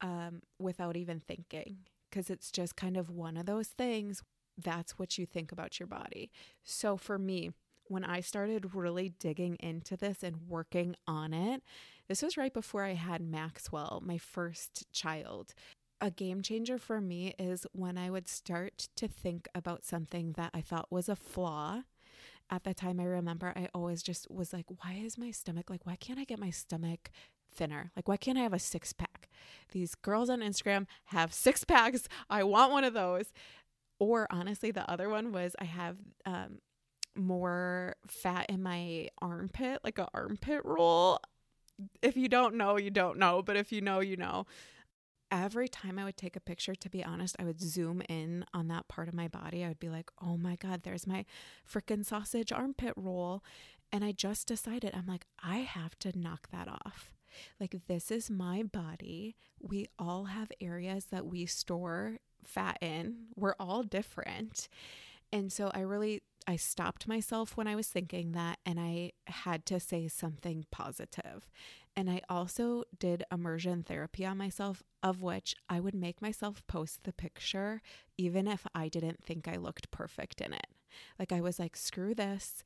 um, 0.00 0.42
without 0.58 0.96
even 0.96 1.20
thinking 1.20 1.78
because 2.10 2.30
it's 2.30 2.50
just 2.50 2.76
kind 2.76 2.96
of 2.96 3.10
one 3.10 3.36
of 3.36 3.46
those 3.46 3.68
things. 3.68 4.22
That's 4.56 4.98
what 4.98 5.18
you 5.18 5.26
think 5.26 5.52
about 5.52 5.80
your 5.80 5.86
body. 5.86 6.30
So 6.62 6.96
for 6.96 7.18
me, 7.18 7.50
when 7.88 8.04
I 8.04 8.20
started 8.20 8.74
really 8.74 9.10
digging 9.18 9.56
into 9.60 9.96
this 9.96 10.22
and 10.22 10.48
working 10.48 10.96
on 11.06 11.32
it, 11.32 11.62
this 12.08 12.22
was 12.22 12.36
right 12.36 12.52
before 12.52 12.84
I 12.84 12.94
had 12.94 13.20
Maxwell, 13.20 14.02
my 14.04 14.18
first 14.18 14.90
child. 14.92 15.54
A 16.00 16.10
game 16.10 16.42
changer 16.42 16.76
for 16.76 17.00
me 17.00 17.34
is 17.38 17.66
when 17.72 17.96
I 17.96 18.10
would 18.10 18.28
start 18.28 18.88
to 18.96 19.08
think 19.08 19.48
about 19.54 19.84
something 19.84 20.32
that 20.32 20.50
I 20.52 20.60
thought 20.60 20.92
was 20.92 21.08
a 21.08 21.16
flaw. 21.16 21.82
At 22.50 22.64
the 22.64 22.74
time, 22.74 23.00
I 23.00 23.04
remember 23.04 23.52
I 23.56 23.68
always 23.74 24.02
just 24.02 24.30
was 24.30 24.52
like, 24.52 24.66
why 24.68 25.00
is 25.02 25.16
my 25.16 25.30
stomach 25.30 25.70
like, 25.70 25.86
why 25.86 25.96
can't 25.96 26.18
I 26.18 26.24
get 26.24 26.38
my 26.38 26.50
stomach 26.50 27.10
thinner? 27.52 27.92
Like, 27.96 28.08
why 28.08 28.18
can't 28.18 28.36
I 28.38 28.42
have 28.42 28.52
a 28.52 28.58
six 28.58 28.92
pack? 28.92 29.28
These 29.72 29.94
girls 29.94 30.28
on 30.28 30.40
Instagram 30.40 30.86
have 31.06 31.32
six 31.32 31.64
packs. 31.64 32.08
I 32.28 32.44
want 32.44 32.72
one 32.72 32.84
of 32.84 32.92
those. 32.92 33.32
Or 33.98 34.26
honestly, 34.30 34.70
the 34.70 34.88
other 34.90 35.08
one 35.08 35.32
was 35.32 35.56
I 35.58 35.64
have 35.64 35.96
um, 36.26 36.58
more 37.16 37.96
fat 38.06 38.46
in 38.50 38.62
my 38.62 39.08
armpit, 39.22 39.80
like 39.82 39.98
a 39.98 40.08
armpit 40.12 40.60
roll. 40.64 41.20
If 42.02 42.16
you 42.16 42.28
don't 42.28 42.56
know, 42.56 42.76
you 42.76 42.90
don't 42.90 43.18
know, 43.18 43.42
but 43.42 43.56
if 43.56 43.72
you 43.72 43.80
know, 43.80 44.00
you 44.00 44.18
know. 44.18 44.46
Every 45.30 45.68
time 45.68 45.98
I 45.98 46.04
would 46.04 46.16
take 46.16 46.36
a 46.36 46.40
picture, 46.40 46.74
to 46.74 46.88
be 46.88 47.04
honest, 47.04 47.36
I 47.38 47.44
would 47.44 47.60
zoom 47.60 48.02
in 48.08 48.44
on 48.54 48.68
that 48.68 48.88
part 48.88 49.08
of 49.08 49.14
my 49.14 49.26
body. 49.28 49.64
I 49.64 49.68
would 49.68 49.80
be 49.80 49.88
like, 49.88 50.10
oh 50.22 50.36
my 50.36 50.56
God, 50.56 50.82
there's 50.82 51.06
my 51.06 51.24
freaking 51.68 52.04
sausage 52.04 52.52
armpit 52.52 52.94
roll. 52.96 53.42
And 53.92 54.04
I 54.04 54.12
just 54.12 54.46
decided, 54.46 54.92
I'm 54.94 55.06
like, 55.06 55.26
I 55.42 55.58
have 55.58 55.98
to 56.00 56.16
knock 56.16 56.48
that 56.52 56.68
off. 56.68 57.12
Like, 57.60 57.76
this 57.86 58.10
is 58.10 58.30
my 58.30 58.62
body. 58.62 59.36
We 59.60 59.86
all 59.98 60.24
have 60.24 60.50
areas 60.60 61.06
that 61.06 61.26
we 61.26 61.46
store 61.46 62.18
fat 62.44 62.78
in, 62.80 63.26
we're 63.34 63.56
all 63.58 63.82
different. 63.82 64.68
And 65.32 65.52
so 65.52 65.70
I 65.74 65.80
really 65.80 66.22
I 66.46 66.56
stopped 66.56 67.08
myself 67.08 67.56
when 67.56 67.66
I 67.66 67.74
was 67.74 67.88
thinking 67.88 68.32
that 68.32 68.60
and 68.64 68.78
I 68.78 69.12
had 69.26 69.66
to 69.66 69.80
say 69.80 70.06
something 70.06 70.64
positive. 70.70 71.48
And 71.96 72.08
I 72.08 72.20
also 72.28 72.84
did 72.96 73.24
immersion 73.32 73.82
therapy 73.82 74.24
on 74.24 74.36
myself, 74.38 74.82
of 75.02 75.22
which 75.22 75.56
I 75.68 75.80
would 75.80 75.94
make 75.94 76.22
myself 76.22 76.62
post 76.68 77.02
the 77.02 77.12
picture 77.12 77.82
even 78.16 78.46
if 78.46 78.64
I 78.74 78.88
didn't 78.88 79.24
think 79.24 79.48
I 79.48 79.56
looked 79.56 79.90
perfect 79.90 80.40
in 80.40 80.52
it. 80.52 80.68
Like 81.18 81.32
I 81.32 81.40
was 81.40 81.58
like, 81.58 81.76
screw 81.76 82.14
this. 82.14 82.62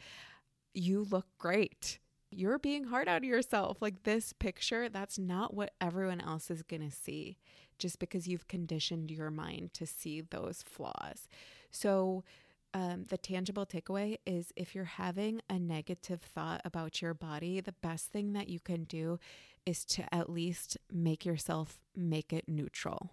You 0.74 1.06
look 1.10 1.26
great. 1.38 2.00
You're 2.30 2.58
being 2.58 2.84
hard 2.84 3.08
on 3.08 3.24
yourself. 3.24 3.78
Like 3.80 4.02
this 4.02 4.32
picture, 4.34 4.88
that's 4.88 5.18
not 5.18 5.54
what 5.54 5.72
everyone 5.80 6.20
else 6.20 6.50
is 6.50 6.62
going 6.62 6.88
to 6.88 6.94
see 6.94 7.38
just 7.78 7.98
because 7.98 8.28
you've 8.28 8.46
conditioned 8.46 9.10
your 9.10 9.30
mind 9.30 9.72
to 9.74 9.86
see 9.86 10.20
those 10.20 10.62
flaws. 10.62 11.28
So, 11.70 12.24
um, 12.72 13.06
the 13.08 13.18
tangible 13.18 13.66
takeaway 13.66 14.16
is 14.26 14.52
if 14.56 14.74
you're 14.74 14.84
having 14.84 15.40
a 15.48 15.58
negative 15.58 16.20
thought 16.20 16.60
about 16.64 17.02
your 17.02 17.14
body, 17.14 17.60
the 17.60 17.72
best 17.72 18.06
thing 18.12 18.32
that 18.34 18.48
you 18.48 18.60
can 18.60 18.84
do 18.84 19.18
is 19.66 19.84
to 19.86 20.14
at 20.14 20.30
least 20.30 20.76
make 20.90 21.24
yourself 21.26 21.80
make 21.96 22.32
it 22.32 22.44
neutral. 22.48 23.10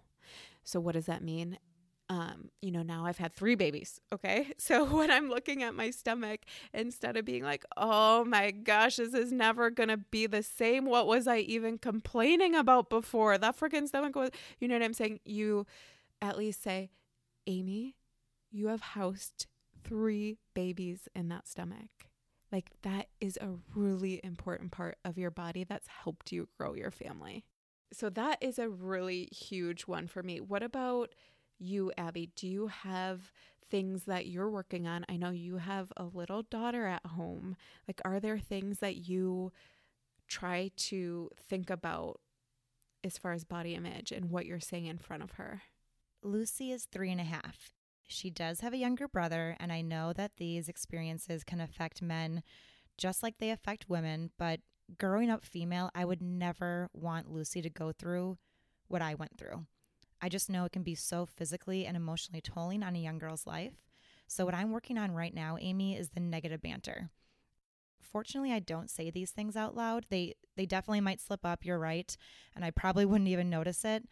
So, 0.63 0.79
what 0.79 0.93
does 0.93 1.07
that 1.07 1.23
mean? 1.23 1.57
Um, 2.09 2.51
you 2.61 2.71
know, 2.71 2.83
now 2.83 3.05
I've 3.05 3.17
had 3.17 3.33
three 3.33 3.55
babies. 3.55 3.99
Okay. 4.13 4.53
So 4.59 4.85
when 4.85 5.11
I'm 5.11 5.29
looking 5.29 5.63
at 5.63 5.75
my 5.75 5.89
stomach, 5.89 6.41
instead 6.73 7.17
of 7.17 7.25
being 7.25 7.43
like, 7.43 7.65
oh 7.75 8.23
my 8.25 8.51
gosh, 8.51 8.97
this 8.97 9.13
is 9.13 9.31
never 9.31 9.69
going 9.69 9.89
to 9.89 9.97
be 9.97 10.25
the 10.27 10.43
same. 10.43 10.85
What 10.85 11.07
was 11.07 11.27
I 11.27 11.39
even 11.39 11.77
complaining 11.77 12.55
about 12.55 12.89
before? 12.89 13.37
That 13.37 13.57
freaking 13.59 13.87
stomach 13.87 14.15
was, 14.15 14.29
you 14.59 14.67
know 14.67 14.75
what 14.75 14.83
I'm 14.83 14.93
saying? 14.93 15.19
You 15.25 15.65
at 16.21 16.37
least 16.37 16.63
say, 16.63 16.89
Amy, 17.45 17.95
you 18.57 18.67
have 18.67 18.81
housed 18.81 19.45
three 19.83 20.37
babies 20.53 21.07
in 21.15 21.29
that 21.29 21.47
stomach. 21.47 21.89
Like, 22.51 22.71
that 22.81 23.07
is 23.19 23.37
a 23.41 23.55
really 23.75 24.19
important 24.23 24.71
part 24.71 24.97
of 25.03 25.17
your 25.17 25.31
body 25.31 25.63
that's 25.63 25.87
helped 25.87 26.31
you 26.31 26.47
grow 26.57 26.73
your 26.73 26.91
family. 26.91 27.45
So, 27.91 28.09
that 28.11 28.37
is 28.41 28.57
a 28.57 28.69
really 28.69 29.25
huge 29.31 29.83
one 29.83 30.07
for 30.07 30.23
me. 30.23 30.39
What 30.39 30.63
about 30.63 31.13
you, 31.59 31.91
Abby? 31.97 32.31
Do 32.35 32.47
you 32.47 32.67
have 32.67 33.31
things 33.69 34.03
that 34.05 34.27
you're 34.27 34.49
working 34.49 34.87
on? 34.87 35.05
I 35.09 35.17
know 35.17 35.29
you 35.29 35.57
have 35.57 35.91
a 35.97 36.05
little 36.05 36.43
daughter 36.43 36.85
at 36.87 37.05
home. 37.05 37.57
Like, 37.87 38.01
are 38.05 38.19
there 38.19 38.39
things 38.39 38.79
that 38.79 38.95
you 38.95 39.51
try 40.27 40.71
to 40.75 41.29
think 41.37 41.69
about 41.69 42.19
as 43.03 43.17
far 43.17 43.33
as 43.33 43.43
body 43.43 43.75
image 43.75 44.11
and 44.11 44.29
what 44.29 44.45
you're 44.45 44.59
saying 44.59 44.85
in 44.85 44.97
front 44.97 45.21
of 45.23 45.31
her? 45.31 45.61
Lucy 46.23 46.71
is 46.71 46.85
three 46.85 47.11
and 47.11 47.21
a 47.21 47.25
half, 47.25 47.71
she 48.07 48.29
does 48.29 48.61
have 48.61 48.73
a 48.73 48.77
younger 48.77 49.07
brother, 49.07 49.55
and 49.59 49.71
I 49.71 49.81
know 49.81 50.13
that 50.13 50.37
these 50.37 50.69
experiences 50.69 51.43
can 51.43 51.59
affect 51.59 52.01
men 52.01 52.41
just 52.97 53.21
like 53.21 53.37
they 53.37 53.51
affect 53.51 53.89
women. 53.89 54.31
But 54.37 54.61
growing 54.97 55.29
up 55.29 55.45
female, 55.45 55.91
I 55.93 56.05
would 56.05 56.21
never 56.21 56.89
want 56.93 57.31
Lucy 57.31 57.61
to 57.61 57.69
go 57.69 57.91
through 57.91 58.37
what 58.87 59.01
I 59.01 59.13
went 59.13 59.37
through. 59.37 59.65
I 60.21 60.29
just 60.29 60.49
know 60.49 60.65
it 60.65 60.71
can 60.71 60.83
be 60.83 60.95
so 60.95 61.25
physically 61.25 61.85
and 61.85 61.95
emotionally 61.95 62.41
tolling 62.41 62.81
on 62.81 62.95
a 62.95 62.99
young 62.99 63.19
girl's 63.19 63.45
life. 63.45 63.73
So, 64.25 64.45
what 64.45 64.55
I'm 64.55 64.71
working 64.71 64.97
on 64.97 65.11
right 65.11 65.33
now, 65.33 65.57
Amy, 65.59 65.95
is 65.95 66.09
the 66.09 66.19
negative 66.19 66.61
banter. 66.61 67.09
Fortunately, 68.01 68.51
I 68.51 68.59
don't 68.59 68.89
say 68.89 69.09
these 69.09 69.31
things 69.31 69.55
out 69.55 69.75
loud. 69.75 70.05
They 70.09 70.35
they 70.55 70.65
definitely 70.65 71.01
might 71.01 71.21
slip 71.21 71.45
up, 71.45 71.63
you're 71.63 71.77
right, 71.77 72.15
and 72.55 72.65
I 72.65 72.71
probably 72.71 73.05
wouldn't 73.05 73.29
even 73.29 73.49
notice 73.49 73.85
it. 73.85 74.07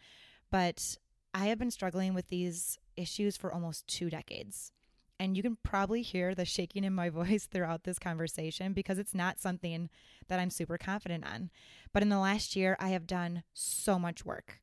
But 0.50 0.96
I 1.34 1.46
have 1.46 1.58
been 1.58 1.70
struggling 1.70 2.14
with 2.14 2.28
these 2.28 2.78
issues 2.96 3.36
for 3.36 3.52
almost 3.52 3.86
two 3.86 4.10
decades. 4.10 4.72
And 5.18 5.36
you 5.36 5.42
can 5.42 5.56
probably 5.62 6.02
hear 6.02 6.34
the 6.34 6.44
shaking 6.44 6.84
in 6.84 6.94
my 6.94 7.08
voice 7.10 7.46
throughout 7.46 7.84
this 7.84 7.98
conversation 7.98 8.72
because 8.72 8.98
it's 8.98 9.14
not 9.14 9.38
something 9.38 9.88
that 10.28 10.38
I'm 10.38 10.50
super 10.50 10.78
confident 10.78 11.24
on. 11.26 11.50
But 11.92 12.02
in 12.02 12.08
the 12.08 12.18
last 12.18 12.56
year, 12.56 12.76
I 12.80 12.90
have 12.90 13.06
done 13.06 13.42
so 13.54 13.98
much 13.98 14.24
work. 14.24 14.60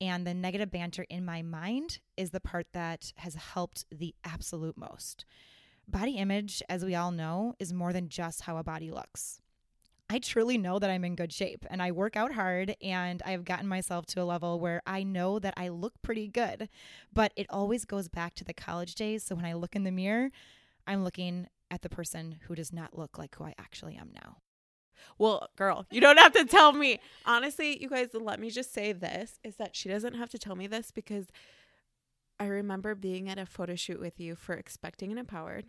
And 0.00 0.26
the 0.26 0.32
negative 0.32 0.70
banter 0.70 1.04
in 1.10 1.24
my 1.24 1.42
mind 1.42 1.98
is 2.16 2.30
the 2.30 2.40
part 2.40 2.68
that 2.72 3.12
has 3.16 3.34
helped 3.34 3.84
the 3.90 4.14
absolute 4.24 4.78
most. 4.78 5.26
Body 5.86 6.12
image, 6.12 6.62
as 6.68 6.84
we 6.84 6.94
all 6.94 7.10
know, 7.10 7.54
is 7.58 7.72
more 7.72 7.92
than 7.92 8.08
just 8.08 8.42
how 8.42 8.56
a 8.56 8.64
body 8.64 8.90
looks. 8.90 9.42
I 10.10 10.18
truly 10.18 10.58
know 10.58 10.80
that 10.80 10.90
I'm 10.90 11.04
in 11.04 11.14
good 11.14 11.32
shape 11.32 11.64
and 11.70 11.80
I 11.80 11.92
work 11.92 12.16
out 12.16 12.32
hard 12.32 12.74
and 12.82 13.22
I've 13.24 13.44
gotten 13.44 13.68
myself 13.68 14.06
to 14.06 14.20
a 14.20 14.24
level 14.24 14.58
where 14.58 14.82
I 14.84 15.04
know 15.04 15.38
that 15.38 15.54
I 15.56 15.68
look 15.68 16.02
pretty 16.02 16.26
good. 16.26 16.68
But 17.12 17.32
it 17.36 17.46
always 17.48 17.84
goes 17.84 18.08
back 18.08 18.34
to 18.34 18.44
the 18.44 18.52
college 18.52 18.96
days. 18.96 19.22
So 19.22 19.36
when 19.36 19.44
I 19.44 19.52
look 19.52 19.76
in 19.76 19.84
the 19.84 19.92
mirror, 19.92 20.30
I'm 20.84 21.04
looking 21.04 21.46
at 21.70 21.82
the 21.82 21.88
person 21.88 22.40
who 22.48 22.56
does 22.56 22.72
not 22.72 22.98
look 22.98 23.18
like 23.18 23.36
who 23.36 23.44
I 23.44 23.54
actually 23.56 23.94
am 23.94 24.10
now. 24.12 24.38
Well, 25.16 25.48
girl, 25.54 25.86
you 25.92 26.00
don't 26.00 26.18
have 26.18 26.32
to 26.32 26.44
tell 26.44 26.72
me. 26.72 26.98
Honestly, 27.24 27.80
you 27.80 27.88
guys, 27.88 28.08
let 28.12 28.40
me 28.40 28.50
just 28.50 28.74
say 28.74 28.92
this 28.92 29.38
is 29.44 29.56
that 29.56 29.76
she 29.76 29.88
doesn't 29.88 30.14
have 30.14 30.30
to 30.30 30.40
tell 30.40 30.56
me 30.56 30.66
this 30.66 30.90
because 30.90 31.28
I 32.40 32.46
remember 32.46 32.96
being 32.96 33.28
at 33.28 33.38
a 33.38 33.46
photo 33.46 33.76
shoot 33.76 34.00
with 34.00 34.18
you 34.18 34.34
for 34.34 34.56
Expecting 34.56 35.10
and 35.10 35.20
Empowered. 35.20 35.66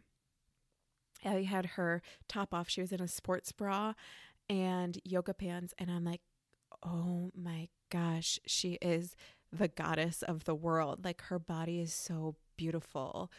Abby 1.24 1.44
had 1.44 1.66
her 1.78 2.02
top 2.28 2.54
off. 2.54 2.70
She 2.70 2.82
was 2.82 2.92
in 2.92 3.02
a 3.02 3.08
sports 3.08 3.52
bra 3.52 3.94
and 4.52 5.00
yoga 5.06 5.34
pants. 5.34 5.74
And 5.80 5.90
I'm 5.90 6.04
like, 6.04 6.22
oh 6.84 7.32
my 7.34 7.70
gosh, 7.90 8.38
she 8.46 8.74
is 8.82 9.16
the 9.52 9.70
goddess 9.70 10.22
of 10.22 10.44
the 10.44 10.54
world. 10.54 11.06
Like 11.06 11.22
her 11.24 11.40
body 11.40 11.80
is 11.80 11.94
so 11.94 12.36
beautiful. 12.58 13.32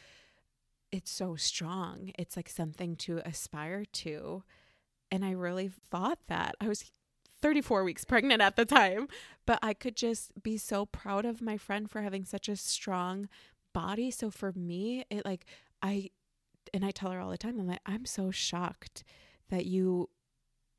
It's 0.90 1.10
so 1.10 1.36
strong. 1.36 2.12
It's 2.18 2.34
like 2.34 2.48
something 2.48 2.96
to 2.96 3.18
aspire 3.26 3.84
to. 3.84 4.42
And 5.10 5.24
I 5.24 5.32
really 5.32 5.68
thought 5.68 6.18
that. 6.28 6.54
I 6.60 6.68
was 6.68 6.90
34 7.42 7.84
weeks 7.84 8.04
pregnant 8.04 8.40
at 8.40 8.56
the 8.56 8.64
time, 8.64 9.08
but 9.46 9.58
I 9.62 9.74
could 9.74 9.96
just 9.96 10.42
be 10.42 10.56
so 10.56 10.86
proud 10.86 11.26
of 11.26 11.42
my 11.42 11.58
friend 11.58 11.90
for 11.90 12.00
having 12.00 12.24
such 12.24 12.48
a 12.48 12.56
strong 12.56 13.28
body. 13.74 14.10
So 14.10 14.30
for 14.30 14.52
me, 14.52 15.04
it 15.10 15.26
like, 15.26 15.44
I, 15.82 16.08
and 16.72 16.84
I 16.86 16.90
tell 16.90 17.10
her 17.10 17.20
all 17.20 17.30
the 17.30 17.38
time, 17.38 17.60
I'm 17.60 17.66
like, 17.66 17.80
I'm 17.84 18.06
so 18.06 18.30
shocked 18.30 19.04
that 19.50 19.66
you 19.66 20.08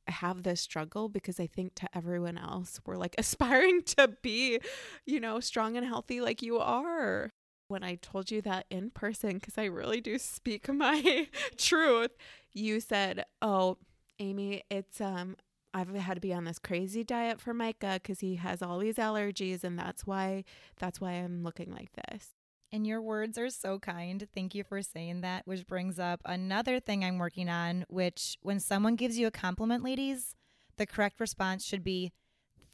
have 0.08 0.44
this 0.44 0.62
struggle 0.62 1.10
because 1.10 1.40
I 1.40 1.48
think 1.48 1.76
to 1.76 1.90
everyone 1.96 2.38
else, 2.38 2.80
we're 2.86 2.98
like 2.98 3.16
aspiring 3.18 3.84
to 3.84 4.10
be, 4.22 4.60
you 5.06 5.20
know, 5.20 5.40
strong 5.40 5.78
and 5.78 5.86
healthy 5.86 6.22
like 6.22 6.42
you 6.42 6.60
are. 6.60 7.30
When 7.70 7.84
I 7.84 7.96
told 7.96 8.30
you 8.30 8.42
that 8.42 8.66
in 8.70 8.92
person, 8.92 9.36
because 9.36 9.58
I 9.58 9.66
really 9.66 10.02
do 10.02 10.18
speak 10.20 10.68
my 10.74 11.28
truth, 11.58 12.12
you 12.52 12.80
said, 12.80 13.26
Oh, 13.42 13.78
Amy, 14.20 14.64
it's, 14.70 15.02
um, 15.02 15.38
I've 15.74 15.94
had 15.96 16.16
to 16.16 16.22
be 16.22 16.34
on 16.34 16.44
this 16.44 16.60
crazy 16.60 17.04
diet 17.04 17.42
for 17.42 17.54
Micah 17.54 18.00
because 18.02 18.20
he 18.20 18.36
has 18.36 18.62
all 18.62 18.78
these 18.78 18.98
allergies, 18.98 19.64
and 19.64 19.78
that's 19.78 20.06
why 20.06 20.44
that's 20.78 21.02
why 21.02 21.14
I'm 21.14 21.44
looking 21.44 21.72
like 21.72 21.90
this. 21.94 22.30
And 22.74 22.88
your 22.88 23.04
words 23.04 23.38
are 23.38 23.52
so 23.52 23.78
kind. 23.78 24.28
Thank 24.34 24.56
you 24.56 24.64
for 24.64 24.82
saying 24.82 25.22
that, 25.22 25.46
which 25.46 25.68
brings 25.68 26.00
up 26.00 26.22
another 26.26 26.80
thing 26.80 27.06
I'm 27.06 27.20
working 27.20 27.48
on, 27.48 27.86
which 27.88 28.40
when 28.42 28.60
someone 28.60 28.96
gives 28.96 29.16
you 29.16 29.28
a 29.28 29.32
compliment, 29.32 29.84
ladies, 29.84 30.34
the 30.78 30.88
correct 30.88 31.20
response 31.20 31.64
should 31.64 31.84
be 31.84 32.12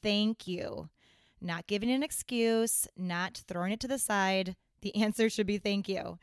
thank 0.01 0.47
you. 0.47 0.87
Not 1.41 1.67
giving 1.67 1.91
an 1.91 2.01
excuse, 2.01 2.87
not 2.95 3.43
throwing 3.45 3.73
it 3.73 3.81
to 3.81 3.89
the 3.89 3.99
side. 3.99 4.55
The 4.81 4.95
answer 5.03 5.29
should 5.29 5.47
be 5.47 5.57
thank 5.57 5.89
you. 5.89 6.17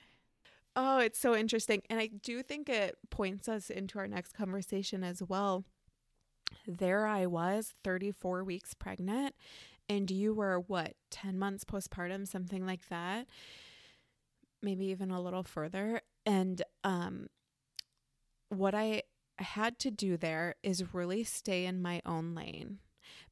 Oh, 0.75 0.99
it's 0.99 1.19
so 1.19 1.37
interesting. 1.37 1.83
And 1.91 2.01
I 2.01 2.07
do 2.07 2.43
think 2.43 2.71
it 2.71 2.97
points 3.11 3.47
us 3.47 3.69
into 3.69 3.99
our 3.99 4.09
next 4.09 4.33
conversation 4.33 5.05
as 5.05 5.23
well. 5.23 5.65
There 6.67 7.07
I 7.07 7.27
was, 7.27 7.75
34 7.85 8.43
weeks 8.43 8.73
pregnant, 8.73 9.35
and 9.87 10.11
you 10.11 10.33
were 10.33 10.61
what, 10.61 10.95
10 11.11 11.39
months 11.39 11.65
postpartum, 11.65 12.27
something 12.27 12.65
like 12.65 12.89
that 12.89 13.27
maybe 14.67 14.87
even 14.87 15.11
a 15.11 15.23
little 15.23 15.45
further. 15.45 16.01
And 16.27 16.61
um, 16.85 17.29
what 18.49 18.75
I 18.75 19.05
had 19.39 19.79
to 19.79 19.91
do 19.91 20.17
there 20.17 20.57
is 20.63 20.93
really 20.93 21.23
stay 21.25 21.65
in 21.65 21.81
my 21.81 22.03
own 22.05 22.35
lane 22.35 22.81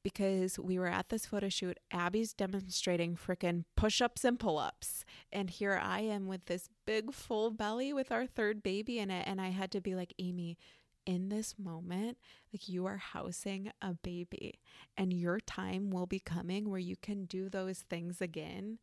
because 0.04 0.58
we 0.58 0.78
were 0.78 0.86
at 0.86 1.08
this 1.08 1.26
photo 1.26 1.48
shoot. 1.48 1.78
Abby's 1.90 2.32
demonstrating 2.32 3.16
freaking 3.16 3.64
push 3.76 4.00
ups 4.00 4.24
and 4.24 4.38
pull 4.38 4.58
ups. 4.58 5.04
And 5.32 5.50
here 5.50 5.80
I 5.82 6.00
am 6.00 6.28
with 6.28 6.46
this 6.46 6.68
big 6.86 7.12
full 7.12 7.50
belly 7.50 7.92
with 7.92 8.12
our 8.12 8.26
third 8.26 8.62
baby 8.62 9.00
in 9.00 9.10
it. 9.10 9.26
And 9.26 9.40
I 9.40 9.48
had 9.48 9.72
to 9.72 9.80
be 9.80 9.96
like, 9.96 10.14
Amy, 10.20 10.56
in 11.04 11.30
this 11.30 11.56
moment, 11.58 12.18
like 12.52 12.68
you 12.68 12.86
are 12.86 12.96
housing 12.96 13.70
a 13.82 13.92
baby, 13.92 14.60
and 14.96 15.12
your 15.12 15.38
time 15.40 15.90
will 15.90 16.06
be 16.06 16.18
coming 16.18 16.70
where 16.70 16.78
you 16.78 16.96
can 16.96 17.26
do 17.26 17.48
those 17.48 17.80
things 17.80 18.20
again. 18.20 18.78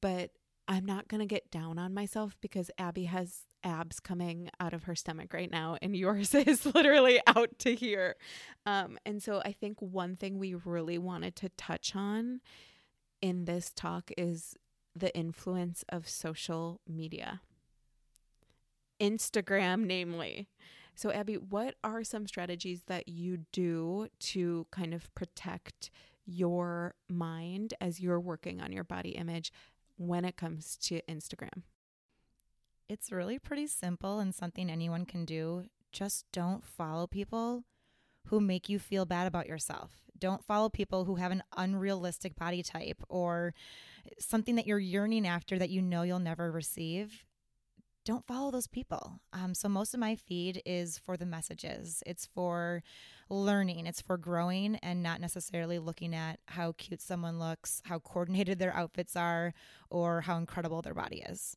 But 0.00 0.32
I'm 0.70 0.86
not 0.86 1.08
going 1.08 1.18
to 1.18 1.26
get 1.26 1.50
down 1.50 1.80
on 1.80 1.92
myself 1.92 2.36
because 2.40 2.70
Abby 2.78 3.06
has 3.06 3.40
abs 3.64 3.98
coming 3.98 4.48
out 4.60 4.72
of 4.72 4.84
her 4.84 4.94
stomach 4.94 5.34
right 5.34 5.50
now 5.50 5.76
and 5.82 5.96
yours 5.96 6.32
is 6.34 6.64
literally 6.64 7.20
out 7.26 7.58
to 7.58 7.74
here. 7.74 8.14
Um, 8.64 8.96
and 9.04 9.20
so 9.20 9.42
I 9.44 9.50
think 9.50 9.82
one 9.82 10.14
thing 10.14 10.38
we 10.38 10.54
really 10.54 10.96
wanted 10.96 11.34
to 11.36 11.48
touch 11.50 11.96
on 11.96 12.40
in 13.20 13.46
this 13.46 13.72
talk 13.74 14.12
is 14.16 14.56
the 14.94 15.14
influence 15.14 15.84
of 15.88 16.08
social 16.08 16.80
media. 16.88 17.40
Instagram, 19.00 19.86
namely. 19.86 20.46
So, 20.94 21.10
Abby, 21.10 21.34
what 21.34 21.74
are 21.82 22.04
some 22.04 22.28
strategies 22.28 22.82
that 22.86 23.08
you 23.08 23.38
do 23.52 24.06
to 24.20 24.66
kind 24.70 24.94
of 24.94 25.12
protect 25.16 25.90
your 26.26 26.94
mind 27.08 27.74
as 27.80 27.98
you're 27.98 28.20
working 28.20 28.60
on 28.60 28.70
your 28.70 28.84
body 28.84 29.10
image? 29.10 29.50
When 30.00 30.24
it 30.24 30.36
comes 30.36 30.76
to 30.76 31.02
Instagram? 31.02 31.62
It's 32.88 33.12
really 33.12 33.38
pretty 33.38 33.66
simple 33.66 34.18
and 34.18 34.34
something 34.34 34.70
anyone 34.70 35.04
can 35.04 35.24
do. 35.24 35.64
Just 35.92 36.24
don't 36.32 36.64
follow 36.64 37.06
people 37.06 37.64
who 38.28 38.40
make 38.40 38.68
you 38.68 38.78
feel 38.78 39.04
bad 39.04 39.26
about 39.26 39.46
yourself. 39.46 39.90
Don't 40.18 40.44
follow 40.44 40.68
people 40.68 41.04
who 41.04 41.16
have 41.16 41.32
an 41.32 41.42
unrealistic 41.56 42.34
body 42.34 42.62
type 42.62 43.02
or 43.08 43.54
something 44.18 44.56
that 44.56 44.66
you're 44.66 44.78
yearning 44.78 45.26
after 45.26 45.58
that 45.58 45.70
you 45.70 45.82
know 45.82 46.02
you'll 46.02 46.18
never 46.18 46.50
receive. 46.50 47.24
Don't 48.04 48.26
follow 48.26 48.50
those 48.50 48.66
people. 48.66 49.20
Um, 49.32 49.54
so, 49.54 49.68
most 49.68 49.92
of 49.92 50.00
my 50.00 50.16
feed 50.16 50.62
is 50.64 50.98
for 50.98 51.16
the 51.16 51.26
messages. 51.26 52.02
It's 52.06 52.26
for 52.26 52.82
learning, 53.28 53.86
it's 53.86 54.00
for 54.00 54.16
growing 54.16 54.76
and 54.76 55.02
not 55.02 55.20
necessarily 55.20 55.78
looking 55.78 56.14
at 56.14 56.40
how 56.48 56.72
cute 56.78 57.02
someone 57.02 57.38
looks, 57.38 57.82
how 57.84 57.98
coordinated 57.98 58.58
their 58.60 58.74
outfits 58.74 59.16
are, 59.16 59.52
or 59.90 60.22
how 60.22 60.38
incredible 60.38 60.82
their 60.82 60.94
body 60.94 61.22
is. 61.28 61.56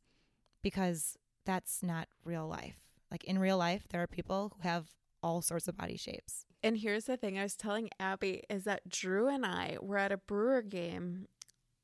Because 0.62 1.18
that's 1.46 1.82
not 1.82 2.08
real 2.26 2.48
life. 2.48 2.78
Like 3.10 3.24
in 3.24 3.40
real 3.40 3.58
life, 3.58 3.88
there 3.90 4.02
are 4.02 4.08
people 4.08 4.54
who 4.56 4.68
have 4.68 4.88
all 5.22 5.42
sorts 5.42 5.68
of 5.68 5.78
body 5.78 5.98
shapes. 5.98 6.46
And 6.62 6.78
here's 6.78 7.06
the 7.06 7.18
thing 7.18 7.38
I 7.38 7.44
was 7.44 7.56
telling 7.56 7.90
Abby 8.00 8.44
is 8.50 8.66
that 8.66 8.90
Drew 8.90 9.28
and 9.28 9.46
I 9.46 9.78
were 9.82 9.98
at 9.98 10.12
a 10.12 10.18
Brewer 10.18 10.62
game. 10.62 11.28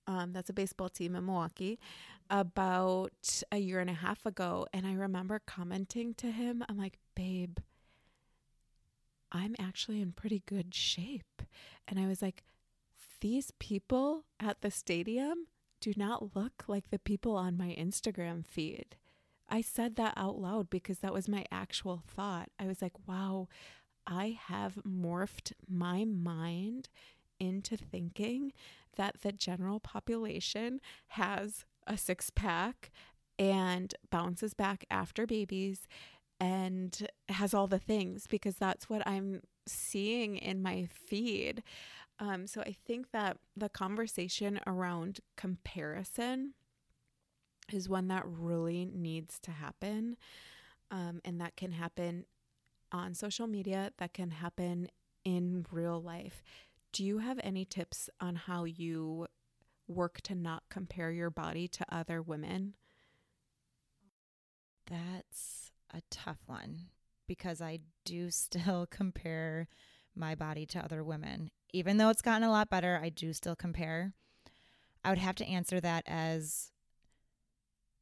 Um, 0.07 0.33
that's 0.33 0.49
a 0.49 0.53
baseball 0.53 0.89
team 0.89 1.15
in 1.15 1.25
Milwaukee 1.25 1.79
about 2.29 3.41
a 3.51 3.57
year 3.57 3.79
and 3.79 3.89
a 3.89 3.93
half 3.93 4.25
ago. 4.25 4.67
And 4.73 4.85
I 4.85 4.93
remember 4.93 5.41
commenting 5.45 6.13
to 6.15 6.31
him, 6.31 6.63
I'm 6.69 6.77
like, 6.77 6.99
babe, 7.15 7.57
I'm 9.31 9.55
actually 9.59 10.01
in 10.01 10.11
pretty 10.11 10.43
good 10.45 10.73
shape. 10.73 11.41
And 11.87 11.99
I 11.99 12.07
was 12.07 12.21
like, 12.21 12.43
these 13.21 13.51
people 13.59 14.25
at 14.39 14.61
the 14.61 14.71
stadium 14.71 15.47
do 15.81 15.93
not 15.95 16.35
look 16.35 16.63
like 16.67 16.89
the 16.89 16.99
people 16.99 17.35
on 17.35 17.57
my 17.57 17.75
Instagram 17.79 18.45
feed. 18.45 18.95
I 19.49 19.61
said 19.61 19.95
that 19.95 20.13
out 20.15 20.37
loud 20.39 20.69
because 20.69 20.99
that 20.99 21.13
was 21.13 21.27
my 21.27 21.45
actual 21.51 22.03
thought. 22.05 22.49
I 22.59 22.67
was 22.67 22.81
like, 22.81 22.93
wow, 23.07 23.47
I 24.05 24.37
have 24.47 24.75
morphed 24.87 25.53
my 25.67 26.05
mind 26.05 26.89
into 27.39 27.77
thinking 27.77 28.51
that 28.95 29.21
the 29.21 29.31
general 29.31 29.79
population 29.79 30.81
has 31.09 31.65
a 31.89 31.97
six 31.97 32.29
pack 32.29 32.91
and 33.37 33.93
bounces 34.11 34.53
back 34.53 34.85
after 34.89 35.25
babies 35.25 35.87
and 36.39 37.07
has 37.27 37.53
all 37.53 37.67
the 37.67 37.79
things 37.79 38.27
because 38.27 38.55
that's 38.55 38.89
what 38.89 39.05
I'm 39.05 39.41
seeing 39.67 40.37
in 40.37 40.61
my 40.61 40.87
feed. 41.07 41.63
Um, 42.19 42.47
so 42.47 42.61
I 42.61 42.75
think 42.85 43.11
that 43.11 43.37
the 43.55 43.69
conversation 43.69 44.59
around 44.67 45.19
comparison 45.35 46.53
is 47.71 47.89
one 47.89 48.07
that 48.07 48.23
really 48.25 48.85
needs 48.85 49.39
to 49.39 49.51
happen. 49.51 50.17
Um, 50.91 51.21
and 51.23 51.39
that 51.39 51.55
can 51.55 51.71
happen 51.71 52.25
on 52.91 53.13
social 53.13 53.47
media, 53.47 53.91
that 53.99 54.13
can 54.13 54.31
happen 54.31 54.89
in 55.23 55.65
real 55.71 56.01
life. 56.01 56.41
Do 56.91 57.05
you 57.05 57.19
have 57.19 57.39
any 57.43 57.65
tips 57.65 58.09
on 58.19 58.35
how 58.35 58.63
you 58.63 59.27
work 59.89 60.21
to 60.21 60.35
not 60.35 60.63
compare 60.69 61.11
your 61.11 61.29
body 61.29 61.67
to 61.67 61.85
other 61.89 62.21
women? 62.21 62.75
That's 64.89 65.71
a 65.93 66.01
tough 66.09 66.39
one 66.45 66.87
because 67.27 67.61
I 67.61 67.79
do 68.05 68.29
still 68.31 68.87
compare 68.89 69.67
my 70.15 70.35
body 70.35 70.65
to 70.67 70.83
other 70.83 71.03
women. 71.03 71.49
Even 71.71 71.97
though 71.97 72.09
it's 72.09 72.21
gotten 72.21 72.47
a 72.47 72.51
lot 72.51 72.69
better, 72.69 72.99
I 73.01 73.09
do 73.09 73.33
still 73.33 73.55
compare. 73.55 74.13
I 75.03 75.09
would 75.09 75.19
have 75.19 75.35
to 75.35 75.47
answer 75.47 75.79
that 75.79 76.03
as 76.07 76.71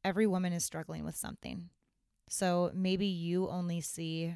every 0.04 0.26
woman 0.26 0.52
is 0.52 0.64
struggling 0.64 1.04
with 1.04 1.16
something. 1.16 1.68
So 2.28 2.70
maybe 2.74 3.06
you 3.06 3.48
only 3.48 3.80
see 3.80 4.34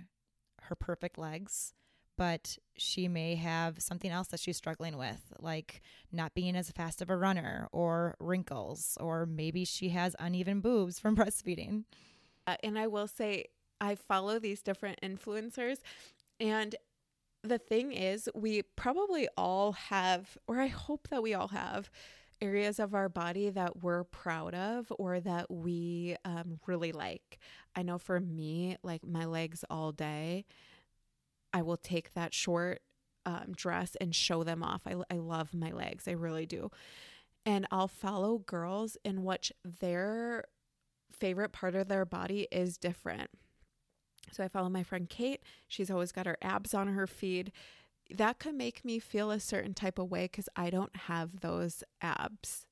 her 0.63 0.75
perfect 0.75 1.19
legs, 1.19 1.75
but 2.17 2.59
she 2.77 3.09
may 3.09 3.35
have 3.37 3.81
something 3.81 4.11
else 4.11 4.29
that 4.29 4.41
she's 4.41 4.57
struggling 4.57 4.97
with, 4.97 5.33
like 5.39 5.83
not 6.11 6.35
being 6.35 6.57
as 6.57 6.71
fast 6.71 7.03
of 7.03 7.11
a 7.11 7.17
runner 7.17 7.69
or 7.73 8.17
wrinkles, 8.21 8.97
or 9.01 9.27
maybe 9.27 9.65
she 9.65 9.91
has 9.91 10.17
uneven 10.19 10.61
boobs 10.61 10.99
from 10.99 11.17
breastfeeding. 11.17 11.85
Uh, 12.47 12.57
and 12.63 12.79
I 12.79 12.87
will 12.87 13.09
say, 13.09 13.47
I 13.81 13.95
follow 13.95 14.39
these 14.39 14.63
different 14.63 15.01
influencers, 15.03 15.79
and 16.39 16.75
the 17.45 17.59
thing 17.59 17.93
is, 17.93 18.29
we 18.35 18.63
probably 18.63 19.29
all 19.37 19.73
have, 19.73 20.37
or 20.47 20.61
I 20.61 20.69
hope 20.69 21.09
that 21.09 21.23
we 21.23 21.35
all 21.35 21.49
have, 21.49 21.91
areas 22.41 22.81
of 22.81 22.93
our 22.95 23.09
body 23.09 23.51
that 23.51 23.83
we're 23.83 24.05
proud 24.05 24.55
of 24.55 24.93
or 24.99 25.21
that 25.21 25.51
we 25.51 26.17
um, 26.25 26.59
really 26.67 26.93
like. 26.93 27.39
I 27.77 27.83
know 27.83 27.99
for 27.99 28.19
me, 28.19 28.77
like 28.83 29.07
my 29.07 29.25
legs 29.25 29.65
all 29.71 29.93
day, 29.93 30.45
I 31.53 31.63
will 31.63 31.77
take 31.77 32.15
that 32.15 32.35
short 32.35 32.81
um, 33.25 33.53
dress 33.55 33.97
and 34.01 34.15
show 34.15 34.43
them 34.43 34.63
off. 34.63 34.83
I, 34.87 34.95
I 35.11 35.19
love 35.19 35.55
my 35.55 35.71
legs, 35.71 36.09
I 36.09 36.13
really 36.13 36.47
do. 36.47 36.71
And 37.45 37.67
I'll 37.71 37.89
follow 37.89 38.39
girls 38.39 38.97
in 39.05 39.25
which 39.25 39.53
their 39.65 40.45
favorite 41.13 41.53
part 41.53 41.75
of 41.75 41.89
their 41.89 42.05
body 42.05 42.49
is 42.51 42.79
different. 42.79 43.31
So 44.31 44.43
I 44.45 44.49
follow 44.49 44.69
my 44.69 44.83
friend 44.83 45.09
Kate. 45.09 45.43
She's 45.69 45.91
always 45.91 46.13
got 46.13 46.27
her 46.27 46.39
abs 46.41 46.75
on 46.75 46.89
her 46.89 47.07
feed. 47.07 47.53
That 48.11 48.39
could 48.39 48.55
make 48.55 48.85
me 48.85 48.99
feel 48.99 49.31
a 49.31 49.41
certain 49.41 49.75
type 49.75 49.99
of 49.99 50.11
way 50.11 50.25
because 50.25 50.49
I 50.57 50.71
don't 50.71 50.95
have 50.95 51.41
those 51.41 51.83
abs. 52.01 52.67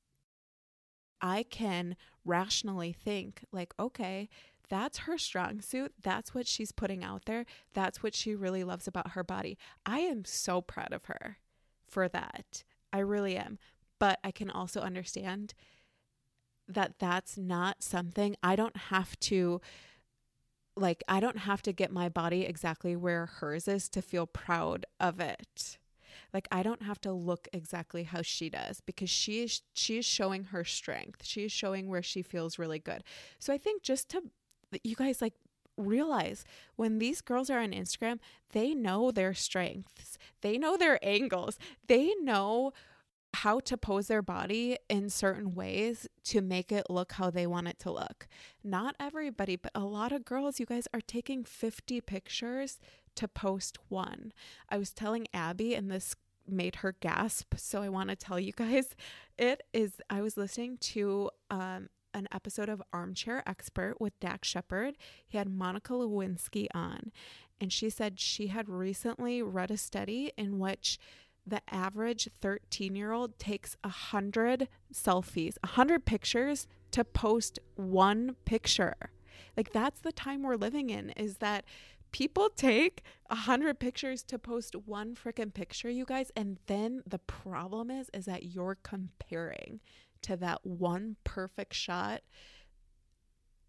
I 1.21 1.43
can 1.43 1.95
rationally 2.25 2.93
think, 2.93 3.45
like, 3.51 3.73
okay, 3.79 4.27
that's 4.71 4.99
her 4.99 5.17
strong 5.17 5.59
suit. 5.59 5.91
That's 6.01 6.33
what 6.33 6.47
she's 6.47 6.71
putting 6.71 7.03
out 7.03 7.25
there. 7.25 7.45
That's 7.73 8.01
what 8.01 8.15
she 8.15 8.33
really 8.33 8.63
loves 8.63 8.87
about 8.87 9.11
her 9.11 9.23
body. 9.23 9.57
I 9.85 9.99
am 9.99 10.23
so 10.23 10.61
proud 10.61 10.93
of 10.93 11.05
her 11.05 11.39
for 11.85 12.07
that. 12.07 12.63
I 12.93 12.99
really 12.99 13.35
am. 13.35 13.59
But 13.99 14.19
I 14.23 14.31
can 14.31 14.49
also 14.49 14.79
understand 14.79 15.53
that 16.69 16.99
that's 16.99 17.37
not 17.37 17.83
something 17.83 18.37
I 18.41 18.55
don't 18.55 18.77
have 18.77 19.19
to 19.19 19.59
like 20.77 21.03
I 21.05 21.19
don't 21.19 21.39
have 21.39 21.61
to 21.63 21.73
get 21.73 21.91
my 21.91 22.07
body 22.07 22.43
exactly 22.43 22.95
where 22.95 23.25
hers 23.25 23.67
is 23.67 23.89
to 23.89 24.01
feel 24.01 24.25
proud 24.25 24.85
of 25.01 25.19
it. 25.19 25.79
Like 26.33 26.47
I 26.49 26.63
don't 26.63 26.83
have 26.83 27.01
to 27.01 27.11
look 27.11 27.49
exactly 27.51 28.03
how 28.03 28.21
she 28.21 28.49
does 28.49 28.79
because 28.79 29.09
she 29.09 29.43
is 29.43 29.63
she 29.73 29.97
is 29.97 30.05
showing 30.05 30.45
her 30.45 30.63
strength. 30.63 31.25
She 31.25 31.43
is 31.43 31.51
showing 31.51 31.89
where 31.89 32.01
she 32.01 32.21
feels 32.21 32.57
really 32.57 32.79
good. 32.79 33.03
So 33.37 33.53
I 33.53 33.57
think 33.57 33.83
just 33.83 34.07
to 34.11 34.23
you 34.83 34.95
guys 34.95 35.21
like 35.21 35.33
realize 35.77 36.43
when 36.75 36.99
these 36.99 37.21
girls 37.21 37.49
are 37.49 37.59
on 37.59 37.71
Instagram, 37.71 38.19
they 38.51 38.73
know 38.73 39.11
their 39.11 39.33
strengths. 39.33 40.17
They 40.41 40.57
know 40.57 40.77
their 40.77 40.99
angles. 41.03 41.57
They 41.87 42.13
know 42.21 42.73
how 43.33 43.59
to 43.61 43.77
pose 43.77 44.07
their 44.07 44.21
body 44.21 44.77
in 44.89 45.09
certain 45.09 45.55
ways 45.55 46.07
to 46.25 46.41
make 46.41 46.71
it 46.71 46.89
look 46.89 47.13
how 47.13 47.29
they 47.29 47.47
want 47.47 47.67
it 47.67 47.79
to 47.79 47.91
look. 47.91 48.27
Not 48.63 48.95
everybody, 48.99 49.55
but 49.55 49.71
a 49.73 49.81
lot 49.81 50.11
of 50.11 50.25
girls, 50.25 50.59
you 50.59 50.65
guys 50.65 50.87
are 50.93 51.01
taking 51.01 51.43
50 51.45 52.01
pictures 52.01 52.79
to 53.15 53.27
post 53.27 53.77
one. 53.87 54.33
I 54.69 54.77
was 54.77 54.91
telling 54.91 55.27
Abby, 55.33 55.73
and 55.73 55.89
this 55.89 56.15
made 56.47 56.77
her 56.77 56.95
gasp. 56.99 57.53
So 57.55 57.81
I 57.81 57.89
want 57.89 58.09
to 58.09 58.15
tell 58.15 58.39
you 58.39 58.51
guys 58.51 58.95
it 59.37 59.63
is, 59.73 60.01
I 60.09 60.21
was 60.21 60.35
listening 60.35 60.77
to 60.77 61.29
um, 61.49 61.89
an 62.13 62.27
episode 62.31 62.69
of 62.69 62.81
Armchair 62.93 63.43
Expert 63.47 63.95
with 63.99 64.19
Dax 64.19 64.47
Shepard. 64.47 64.95
He 65.27 65.37
had 65.37 65.49
Monica 65.49 65.93
Lewinsky 65.93 66.67
on, 66.73 67.11
and 67.59 67.71
she 67.71 67.89
said 67.89 68.19
she 68.19 68.47
had 68.47 68.69
recently 68.69 69.41
read 69.41 69.71
a 69.71 69.77
study 69.77 70.31
in 70.37 70.59
which 70.59 70.99
the 71.45 71.61
average 71.69 72.29
13 72.39 72.95
year 72.95 73.11
old 73.11 73.37
takes 73.39 73.75
a 73.83 73.89
hundred 73.89 74.67
selfies, 74.93 75.55
a 75.63 75.67
hundred 75.67 76.05
pictures 76.05 76.67
to 76.91 77.03
post 77.03 77.59
one 77.75 78.35
picture. 78.45 78.95
Like 79.57 79.71
that's 79.71 79.99
the 79.99 80.11
time 80.11 80.43
we're 80.43 80.55
living 80.55 80.89
in 80.89 81.09
is 81.11 81.37
that 81.37 81.65
people 82.11 82.49
take 82.49 83.03
a 83.29 83.35
hundred 83.35 83.79
pictures 83.79 84.23
to 84.23 84.37
post 84.37 84.75
one 84.75 85.15
freaking 85.15 85.53
picture, 85.53 85.89
you 85.89 86.05
guys. 86.05 86.31
And 86.35 86.59
then 86.67 87.03
the 87.07 87.19
problem 87.19 87.89
is, 87.89 88.09
is 88.13 88.25
that 88.25 88.43
you're 88.53 88.77
comparing 88.83 89.79
to 90.23 90.35
that 90.37 90.59
one 90.63 91.15
perfect 91.23 91.73
shot 91.73 92.21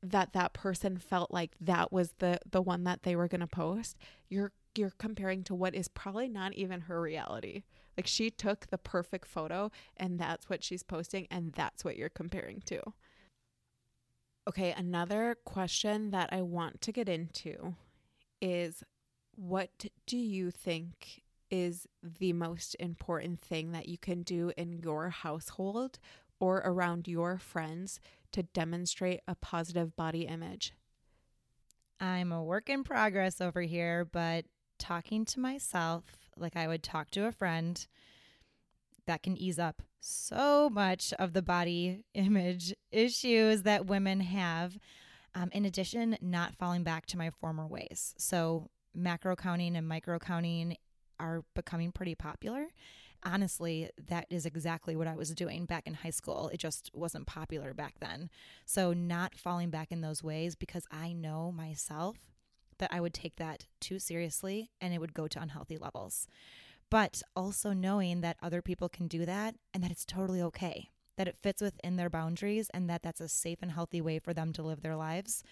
that 0.02 0.32
that 0.32 0.52
person 0.52 0.98
felt 0.98 1.30
like 1.30 1.52
that 1.60 1.92
was 1.92 2.14
the 2.18 2.40
the 2.50 2.60
one 2.62 2.84
that 2.84 3.04
they 3.04 3.14
were 3.14 3.28
going 3.28 3.40
to 3.40 3.46
post 3.46 3.96
you're 4.28 4.52
you're 4.78 4.92
comparing 4.98 5.44
to 5.44 5.54
what 5.54 5.74
is 5.74 5.88
probably 5.88 6.28
not 6.28 6.54
even 6.54 6.82
her 6.82 7.00
reality. 7.00 7.62
Like 7.96 8.06
she 8.06 8.30
took 8.30 8.68
the 8.68 8.78
perfect 8.78 9.26
photo 9.26 9.70
and 9.96 10.18
that's 10.18 10.48
what 10.48 10.64
she's 10.64 10.82
posting 10.82 11.26
and 11.30 11.52
that's 11.52 11.84
what 11.84 11.96
you're 11.96 12.08
comparing 12.08 12.62
to. 12.66 12.80
Okay, 14.48 14.72
another 14.76 15.36
question 15.44 16.10
that 16.10 16.30
I 16.32 16.42
want 16.42 16.80
to 16.82 16.92
get 16.92 17.08
into 17.08 17.74
is 18.40 18.82
what 19.36 19.84
do 20.06 20.16
you 20.16 20.50
think 20.50 21.22
is 21.50 21.86
the 22.02 22.32
most 22.32 22.74
important 22.80 23.38
thing 23.40 23.72
that 23.72 23.88
you 23.88 23.98
can 23.98 24.22
do 24.22 24.52
in 24.56 24.72
your 24.72 25.10
household 25.10 25.98
or 26.42 26.60
around 26.64 27.06
your 27.06 27.38
friends 27.38 28.00
to 28.32 28.42
demonstrate 28.42 29.20
a 29.28 29.36
positive 29.36 29.94
body 29.94 30.22
image? 30.22 30.72
I'm 32.00 32.32
a 32.32 32.42
work 32.42 32.68
in 32.68 32.82
progress 32.82 33.40
over 33.40 33.62
here, 33.62 34.04
but 34.04 34.46
talking 34.76 35.24
to 35.26 35.38
myself 35.38 36.02
like 36.36 36.56
I 36.56 36.66
would 36.66 36.82
talk 36.82 37.10
to 37.12 37.26
a 37.26 37.32
friend, 37.32 37.86
that 39.06 39.22
can 39.22 39.36
ease 39.36 39.58
up 39.58 39.82
so 40.00 40.68
much 40.70 41.12
of 41.18 41.32
the 41.32 41.42
body 41.42 42.04
image 42.14 42.74
issues 42.90 43.62
that 43.62 43.86
women 43.86 44.20
have. 44.20 44.78
Um, 45.34 45.48
in 45.52 45.64
addition, 45.64 46.18
not 46.20 46.56
falling 46.56 46.82
back 46.82 47.06
to 47.06 47.18
my 47.18 47.30
former 47.30 47.66
ways. 47.66 48.14
So, 48.18 48.68
macro 48.94 49.34
counting 49.34 49.76
and 49.76 49.88
micro 49.88 50.18
counting 50.18 50.76
are 51.18 51.42
becoming 51.54 51.90
pretty 51.90 52.14
popular. 52.14 52.66
Honestly, 53.24 53.88
that 54.08 54.26
is 54.30 54.46
exactly 54.46 54.96
what 54.96 55.06
I 55.06 55.14
was 55.14 55.30
doing 55.30 55.64
back 55.64 55.86
in 55.86 55.94
high 55.94 56.10
school. 56.10 56.50
It 56.52 56.58
just 56.58 56.90
wasn't 56.92 57.26
popular 57.26 57.72
back 57.72 57.94
then. 58.00 58.30
So, 58.66 58.92
not 58.92 59.36
falling 59.36 59.70
back 59.70 59.92
in 59.92 60.00
those 60.00 60.24
ways 60.24 60.56
because 60.56 60.86
I 60.90 61.12
know 61.12 61.52
myself 61.52 62.16
that 62.78 62.92
I 62.92 63.00
would 63.00 63.14
take 63.14 63.36
that 63.36 63.66
too 63.80 64.00
seriously 64.00 64.70
and 64.80 64.92
it 64.92 64.98
would 64.98 65.14
go 65.14 65.28
to 65.28 65.40
unhealthy 65.40 65.78
levels. 65.78 66.26
But 66.90 67.22
also 67.36 67.72
knowing 67.72 68.22
that 68.22 68.36
other 68.42 68.60
people 68.60 68.88
can 68.88 69.06
do 69.06 69.24
that 69.24 69.54
and 69.72 69.84
that 69.84 69.92
it's 69.92 70.04
totally 70.04 70.42
okay, 70.42 70.90
that 71.16 71.28
it 71.28 71.38
fits 71.38 71.62
within 71.62 71.96
their 71.96 72.10
boundaries 72.10 72.70
and 72.74 72.90
that 72.90 73.02
that's 73.02 73.20
a 73.20 73.28
safe 73.28 73.58
and 73.62 73.70
healthy 73.70 74.00
way 74.00 74.18
for 74.18 74.34
them 74.34 74.52
to 74.54 74.62
live 74.62 74.82
their 74.82 74.96
lives. 74.96 75.44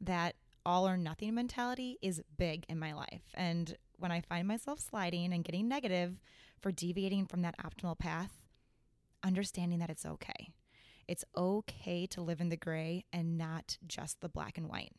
That 0.00 0.34
all 0.64 0.88
or 0.88 0.96
nothing 0.96 1.34
mentality 1.34 1.98
is 2.02 2.22
big 2.36 2.64
in 2.68 2.78
my 2.78 2.94
life. 2.94 3.22
And 3.34 3.76
when 3.98 4.10
I 4.10 4.22
find 4.22 4.48
myself 4.48 4.80
sliding 4.80 5.32
and 5.32 5.44
getting 5.44 5.68
negative 5.68 6.20
for 6.60 6.72
deviating 6.72 7.26
from 7.26 7.42
that 7.42 7.56
optimal 7.58 7.98
path, 7.98 8.42
understanding 9.22 9.78
that 9.78 9.90
it's 9.90 10.06
okay. 10.06 10.52
It's 11.06 11.24
okay 11.36 12.06
to 12.06 12.20
live 12.20 12.40
in 12.40 12.50
the 12.50 12.56
gray 12.56 13.04
and 13.12 13.38
not 13.38 13.78
just 13.86 14.20
the 14.20 14.28
black 14.28 14.58
and 14.58 14.68
white 14.68 14.92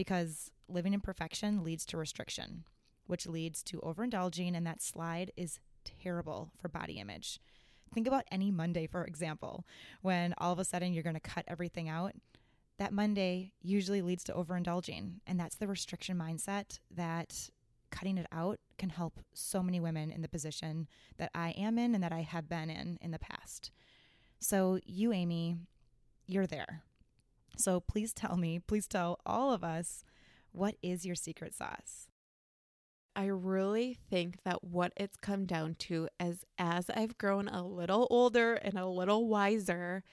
because 0.00 0.50
living 0.66 0.94
in 0.94 1.00
perfection 1.02 1.62
leads 1.62 1.84
to 1.84 1.98
restriction, 1.98 2.64
which 3.06 3.26
leads 3.26 3.62
to 3.62 3.80
overindulging, 3.80 4.56
and 4.56 4.66
that 4.66 4.80
slide 4.80 5.30
is 5.36 5.60
terrible 5.84 6.52
for 6.56 6.70
body 6.70 6.94
image. 6.94 7.38
Think 7.92 8.06
about 8.06 8.24
any 8.32 8.50
Monday, 8.50 8.86
for 8.86 9.04
example, 9.04 9.66
when 10.00 10.32
all 10.38 10.54
of 10.54 10.58
a 10.58 10.64
sudden 10.64 10.94
you're 10.94 11.02
going 11.02 11.16
to 11.16 11.20
cut 11.20 11.44
everything 11.46 11.90
out. 11.90 12.12
That 12.78 12.94
Monday 12.94 13.52
usually 13.60 14.00
leads 14.00 14.24
to 14.24 14.32
overindulging, 14.32 15.16
and 15.26 15.38
that's 15.38 15.56
the 15.56 15.68
restriction 15.68 16.16
mindset 16.16 16.78
that 16.90 17.50
cutting 17.90 18.18
it 18.18 18.26
out 18.32 18.58
can 18.78 18.90
help 18.90 19.20
so 19.32 19.62
many 19.62 19.80
women 19.80 20.10
in 20.10 20.22
the 20.22 20.28
position 20.28 20.88
that 21.18 21.30
I 21.34 21.50
am 21.50 21.78
in 21.78 21.94
and 21.94 22.02
that 22.02 22.12
I 22.12 22.20
have 22.22 22.48
been 22.48 22.70
in 22.70 22.98
in 23.00 23.10
the 23.10 23.18
past. 23.18 23.70
So, 24.38 24.78
you, 24.84 25.12
Amy, 25.12 25.56
you're 26.26 26.46
there. 26.46 26.82
So 27.56 27.80
please 27.80 28.12
tell 28.12 28.36
me, 28.36 28.58
please 28.58 28.86
tell 28.86 29.18
all 29.26 29.52
of 29.52 29.62
us, 29.62 30.04
what 30.52 30.76
is 30.82 31.04
your 31.04 31.14
secret 31.14 31.54
sauce? 31.54 32.08
I 33.14 33.26
really 33.26 33.98
think 34.08 34.36
that 34.44 34.64
what 34.64 34.92
it's 34.96 35.16
come 35.16 35.44
down 35.44 35.74
to 35.80 36.08
is 36.18 36.44
as 36.58 36.88
I've 36.90 37.18
grown 37.18 37.48
a 37.48 37.66
little 37.66 38.06
older 38.08 38.54
and 38.54 38.78
a 38.78 38.86
little 38.86 39.28
wiser, 39.28 40.04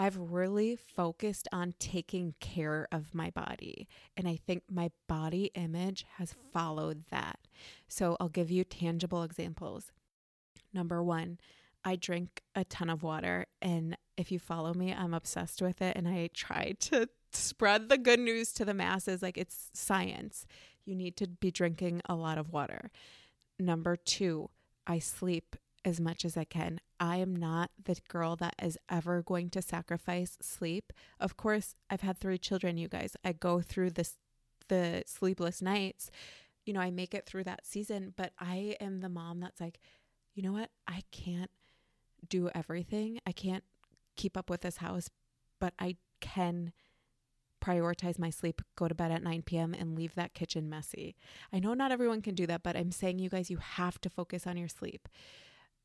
I've 0.00 0.16
really 0.16 0.76
focused 0.76 1.48
on 1.52 1.74
taking 1.80 2.34
care 2.38 2.86
of 2.92 3.16
my 3.16 3.30
body. 3.30 3.88
And 4.16 4.28
I 4.28 4.36
think 4.36 4.62
my 4.70 4.92
body 5.08 5.50
image 5.56 6.06
has 6.18 6.36
followed 6.52 7.02
that. 7.10 7.40
So 7.88 8.16
I'll 8.20 8.28
give 8.28 8.48
you 8.48 8.62
tangible 8.62 9.24
examples. 9.24 9.90
Number 10.72 11.02
one, 11.02 11.38
I 11.84 11.96
drink 11.96 12.42
a 12.54 12.64
ton 12.64 12.90
of 12.90 13.02
water. 13.02 13.46
And 13.60 13.96
if 14.16 14.30
you 14.30 14.38
follow 14.38 14.72
me, 14.72 14.94
I'm 14.94 15.14
obsessed 15.14 15.60
with 15.60 15.82
it. 15.82 15.96
And 15.96 16.06
I 16.06 16.30
try 16.32 16.76
to 16.80 17.08
spread 17.32 17.88
the 17.88 17.98
good 17.98 18.20
news 18.20 18.52
to 18.52 18.64
the 18.64 18.74
masses. 18.74 19.20
Like 19.20 19.36
it's 19.36 19.68
science. 19.74 20.46
You 20.84 20.94
need 20.94 21.16
to 21.16 21.26
be 21.26 21.50
drinking 21.50 22.02
a 22.08 22.14
lot 22.14 22.38
of 22.38 22.52
water. 22.52 22.92
Number 23.58 23.96
two, 23.96 24.48
I 24.86 25.00
sleep 25.00 25.56
as 25.84 26.00
much 26.00 26.24
as 26.24 26.36
I 26.36 26.44
can. 26.44 26.80
I 27.00 27.16
am 27.16 27.34
not 27.34 27.70
the 27.82 27.96
girl 28.08 28.36
that 28.36 28.54
is 28.62 28.78
ever 28.90 29.22
going 29.22 29.50
to 29.50 29.62
sacrifice 29.62 30.36
sleep. 30.40 30.92
Of 31.20 31.36
course, 31.36 31.74
I've 31.88 32.00
had 32.00 32.18
three 32.18 32.38
children, 32.38 32.76
you 32.76 32.88
guys. 32.88 33.16
I 33.24 33.32
go 33.32 33.60
through 33.60 33.90
this 33.90 34.16
the 34.68 35.02
sleepless 35.06 35.62
nights 35.62 36.10
you 36.68 36.74
know, 36.74 36.80
I 36.80 36.90
make 36.90 37.14
it 37.14 37.24
through 37.24 37.44
that 37.44 37.66
season, 37.66 38.12
but 38.14 38.34
I 38.38 38.76
am 38.78 39.00
the 39.00 39.08
mom 39.08 39.40
that's 39.40 39.58
like, 39.58 39.80
you 40.34 40.42
know 40.42 40.52
what? 40.52 40.68
I 40.86 41.02
can't 41.10 41.50
do 42.28 42.50
everything. 42.54 43.20
I 43.26 43.32
can't 43.32 43.64
keep 44.16 44.36
up 44.36 44.50
with 44.50 44.60
this 44.60 44.76
house, 44.76 45.08
but 45.58 45.72
I 45.78 45.96
can 46.20 46.74
prioritize 47.64 48.18
my 48.18 48.28
sleep, 48.28 48.60
go 48.76 48.86
to 48.86 48.94
bed 48.94 49.10
at 49.10 49.22
9 49.22 49.42
p.m., 49.46 49.72
and 49.72 49.96
leave 49.96 50.14
that 50.14 50.34
kitchen 50.34 50.68
messy. 50.68 51.16
I 51.54 51.58
know 51.58 51.72
not 51.72 51.90
everyone 51.90 52.20
can 52.20 52.34
do 52.34 52.46
that, 52.46 52.62
but 52.62 52.76
I'm 52.76 52.92
saying 52.92 53.18
you 53.18 53.30
guys, 53.30 53.48
you 53.50 53.56
have 53.56 53.98
to 54.02 54.10
focus 54.10 54.46
on 54.46 54.58
your 54.58 54.68
sleep. 54.68 55.08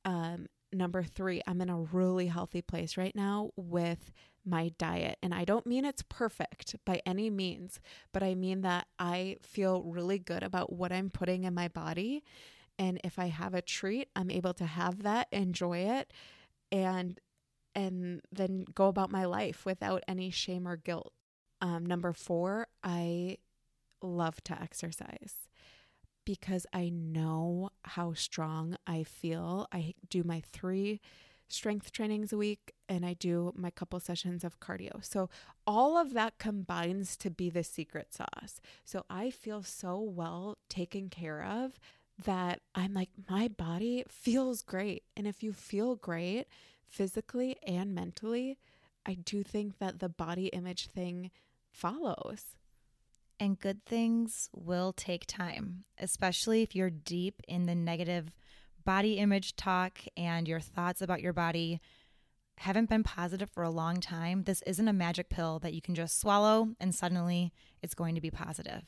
Um, 0.06 0.48
number 0.72 1.04
three, 1.04 1.42
I'm 1.48 1.62
in 1.62 1.70
a 1.70 1.80
really 1.80 2.28
healthy 2.28 2.62
place 2.62 2.98
right 2.98 3.16
now 3.16 3.52
with 3.56 4.12
my 4.46 4.72
diet. 4.78 5.18
And 5.22 5.34
I 5.34 5.46
don't 5.46 5.66
mean 5.66 5.86
it's 5.86 6.04
perfect 6.04 6.76
by 6.86 7.02
any 7.06 7.30
means, 7.30 7.80
but 8.12 8.24
I 8.24 8.36
mean 8.36 8.62
that 8.62 8.88
I 9.00 9.38
feel 9.42 9.84
really 9.84 10.20
good 10.20 10.44
about 10.44 10.74
what 10.74 10.92
I'm 10.92 11.10
putting 11.10 11.44
in 11.46 11.54
my 11.54 11.68
body. 11.68 12.24
And 12.78 13.00
if 13.04 13.20
I 13.20 13.28
have 13.28 13.54
a 13.54 13.62
treat, 13.62 14.10
I'm 14.16 14.32
able 14.32 14.54
to 14.56 14.66
have 14.66 15.04
that, 15.04 15.28
enjoy 15.32 15.80
it, 15.80 16.12
and 16.72 17.20
and 17.76 18.22
then 18.32 18.66
go 18.76 18.88
about 18.88 19.12
my 19.12 19.26
life 19.26 19.66
without 19.66 20.04
any 20.08 20.30
shame 20.30 20.68
or 20.68 20.76
guilt. 20.76 21.12
Um, 21.60 21.86
number 21.86 22.14
four, 22.14 22.68
I 22.84 23.38
love 24.02 24.44
to 24.44 24.62
exercise 24.62 25.48
because 26.26 26.66
I 26.74 26.90
know 26.90 27.70
how 27.84 28.14
strong 28.14 28.76
I 28.88 29.04
feel. 29.04 29.68
I 29.72 29.96
do 30.10 30.24
my 30.24 30.42
three 30.42 31.02
strength 31.48 31.92
trainings 31.92 32.34
a 32.34 32.38
week 32.38 32.74
and 32.90 33.06
I 33.06 33.14
do 33.14 33.54
my 33.56 33.70
couple 33.70 34.00
sessions 34.00 34.44
of 34.44 34.60
cardio. 34.60 35.04
So 35.06 35.30
all 35.68 35.98
of 35.98 36.14
that 36.14 36.40
combines 36.40 37.16
to 37.18 37.30
be 37.30 37.50
the 37.50 37.64
secret 37.64 38.14
sauce. 38.14 38.60
So 38.84 39.06
I 39.10 39.30
feel 39.30 39.62
so 39.64 40.00
well 40.00 40.58
taken 40.70 41.10
care 41.10 41.44
of 41.44 41.80
that 42.26 42.62
I'm 42.76 42.94
like, 42.94 43.10
my 43.30 43.48
body 43.48 44.04
feels 44.08 44.62
great. 44.62 45.04
And 45.16 45.28
if 45.28 45.44
you 45.44 45.54
feel 45.54 45.96
great 45.96 46.46
physically 46.88 47.58
and 47.66 47.94
mentally, 47.94 48.58
I 49.06 49.16
do 49.16 49.44
think 49.44 49.80
that 49.80 50.00
the 50.00 50.10
body 50.10 50.48
image 50.48 50.88
thing 50.88 51.32
follows. 51.72 52.56
And 53.44 53.60
good 53.60 53.84
things 53.86 54.50
will 54.56 54.94
take 54.94 55.26
time, 55.28 55.84
especially 56.00 56.62
if 56.62 56.74
you're 56.74 56.90
deep 56.90 57.42
in 57.46 57.66
the 57.66 57.76
negative 57.76 58.32
body 58.86 59.18
image 59.18 59.58
talk 59.58 60.00
and 60.16 60.48
your 60.48 60.62
thoughts 60.62 61.02
about 61.02 61.22
your 61.22 61.34
body 61.34 61.82
haven't 62.60 62.88
been 62.88 63.04
positive 63.04 63.50
for 63.50 63.62
a 63.62 63.70
long 63.70 64.00
time. 64.00 64.44
This 64.44 64.62
isn't 64.62 64.88
a 64.88 64.94
magic 64.94 65.28
pill 65.28 65.60
that 65.60 65.74
you 65.74 65.82
can 65.82 65.94
just 65.94 66.22
swallow 66.22 66.70
and 66.80 66.96
suddenly 66.96 67.52
it's 67.82 67.96
going 67.96 68.16
to 68.16 68.22
be 68.22 68.32
positive. 68.32 68.84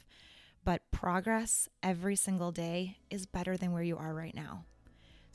But 0.63 0.84
progress 0.89 1.68
every 1.84 2.15
single 2.15 2.54
day 2.54 3.00
is 3.10 3.26
better 3.26 3.58
than 3.58 3.74
where 3.74 3.84
you 3.84 3.98
are 3.98 4.13
right 4.13 4.34
now. 4.34 4.63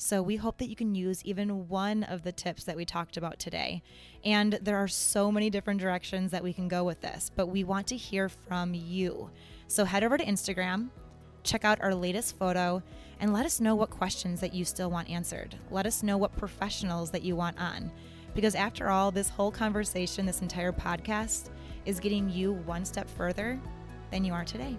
So 0.03 0.23
we 0.23 0.37
hope 0.37 0.57
that 0.57 0.71
you 0.71 0.77
can 0.77 0.95
use 0.95 1.23
even 1.27 1.69
one 1.69 2.05
of 2.05 2.23
the 2.23 2.33
tips 2.33 2.65
that 2.65 2.75
we 2.75 2.87
talked 2.87 3.19
about 3.19 3.39
today. 3.39 3.83
And 4.25 4.55
there 4.55 4.79
are 4.79 4.89
so 4.89 5.31
many 5.31 5.51
different 5.51 5.79
directions 5.79 6.31
that 6.31 6.43
we 6.43 6.55
can 6.55 6.69
go 6.69 6.85
with 6.85 7.03
this, 7.03 7.31
but 7.37 7.49
we 7.49 7.65
want 7.65 7.87
to 7.89 7.99
hear 7.99 8.31
from 8.31 8.73
you. 8.73 9.29
So 9.69 9.85
head 9.85 10.03
over 10.03 10.17
to 10.17 10.25
Instagram, 10.25 10.89
check 11.45 11.67
out 11.67 11.83
our 11.83 11.95
latest 11.95 12.39
photo, 12.39 12.83
and 13.21 13.35
let 13.35 13.45
us 13.45 13.61
know 13.61 13.75
what 13.75 13.91
questions 13.91 14.41
that 14.41 14.55
you 14.55 14.65
still 14.65 14.91
want 14.91 15.11
answered. 15.11 15.55
Let 15.71 15.85
us 15.85 16.03
know 16.03 16.17
what 16.17 16.35
professionals 16.35 17.11
that 17.11 17.23
you 17.23 17.37
want 17.37 17.61
on. 17.61 17.93
Because 18.35 18.55
after 18.55 18.89
all, 18.89 19.11
this 19.11 19.29
whole 19.29 19.51
conversation, 19.51 20.25
this 20.25 20.41
entire 20.41 20.73
podcast 20.73 21.51
is 21.85 22.01
getting 22.01 22.31
you 22.31 22.55
one 22.55 22.87
step 22.87 23.09
further 23.11 23.61
than 24.11 24.25
you 24.25 24.33
are 24.33 24.47
today. 24.47 24.79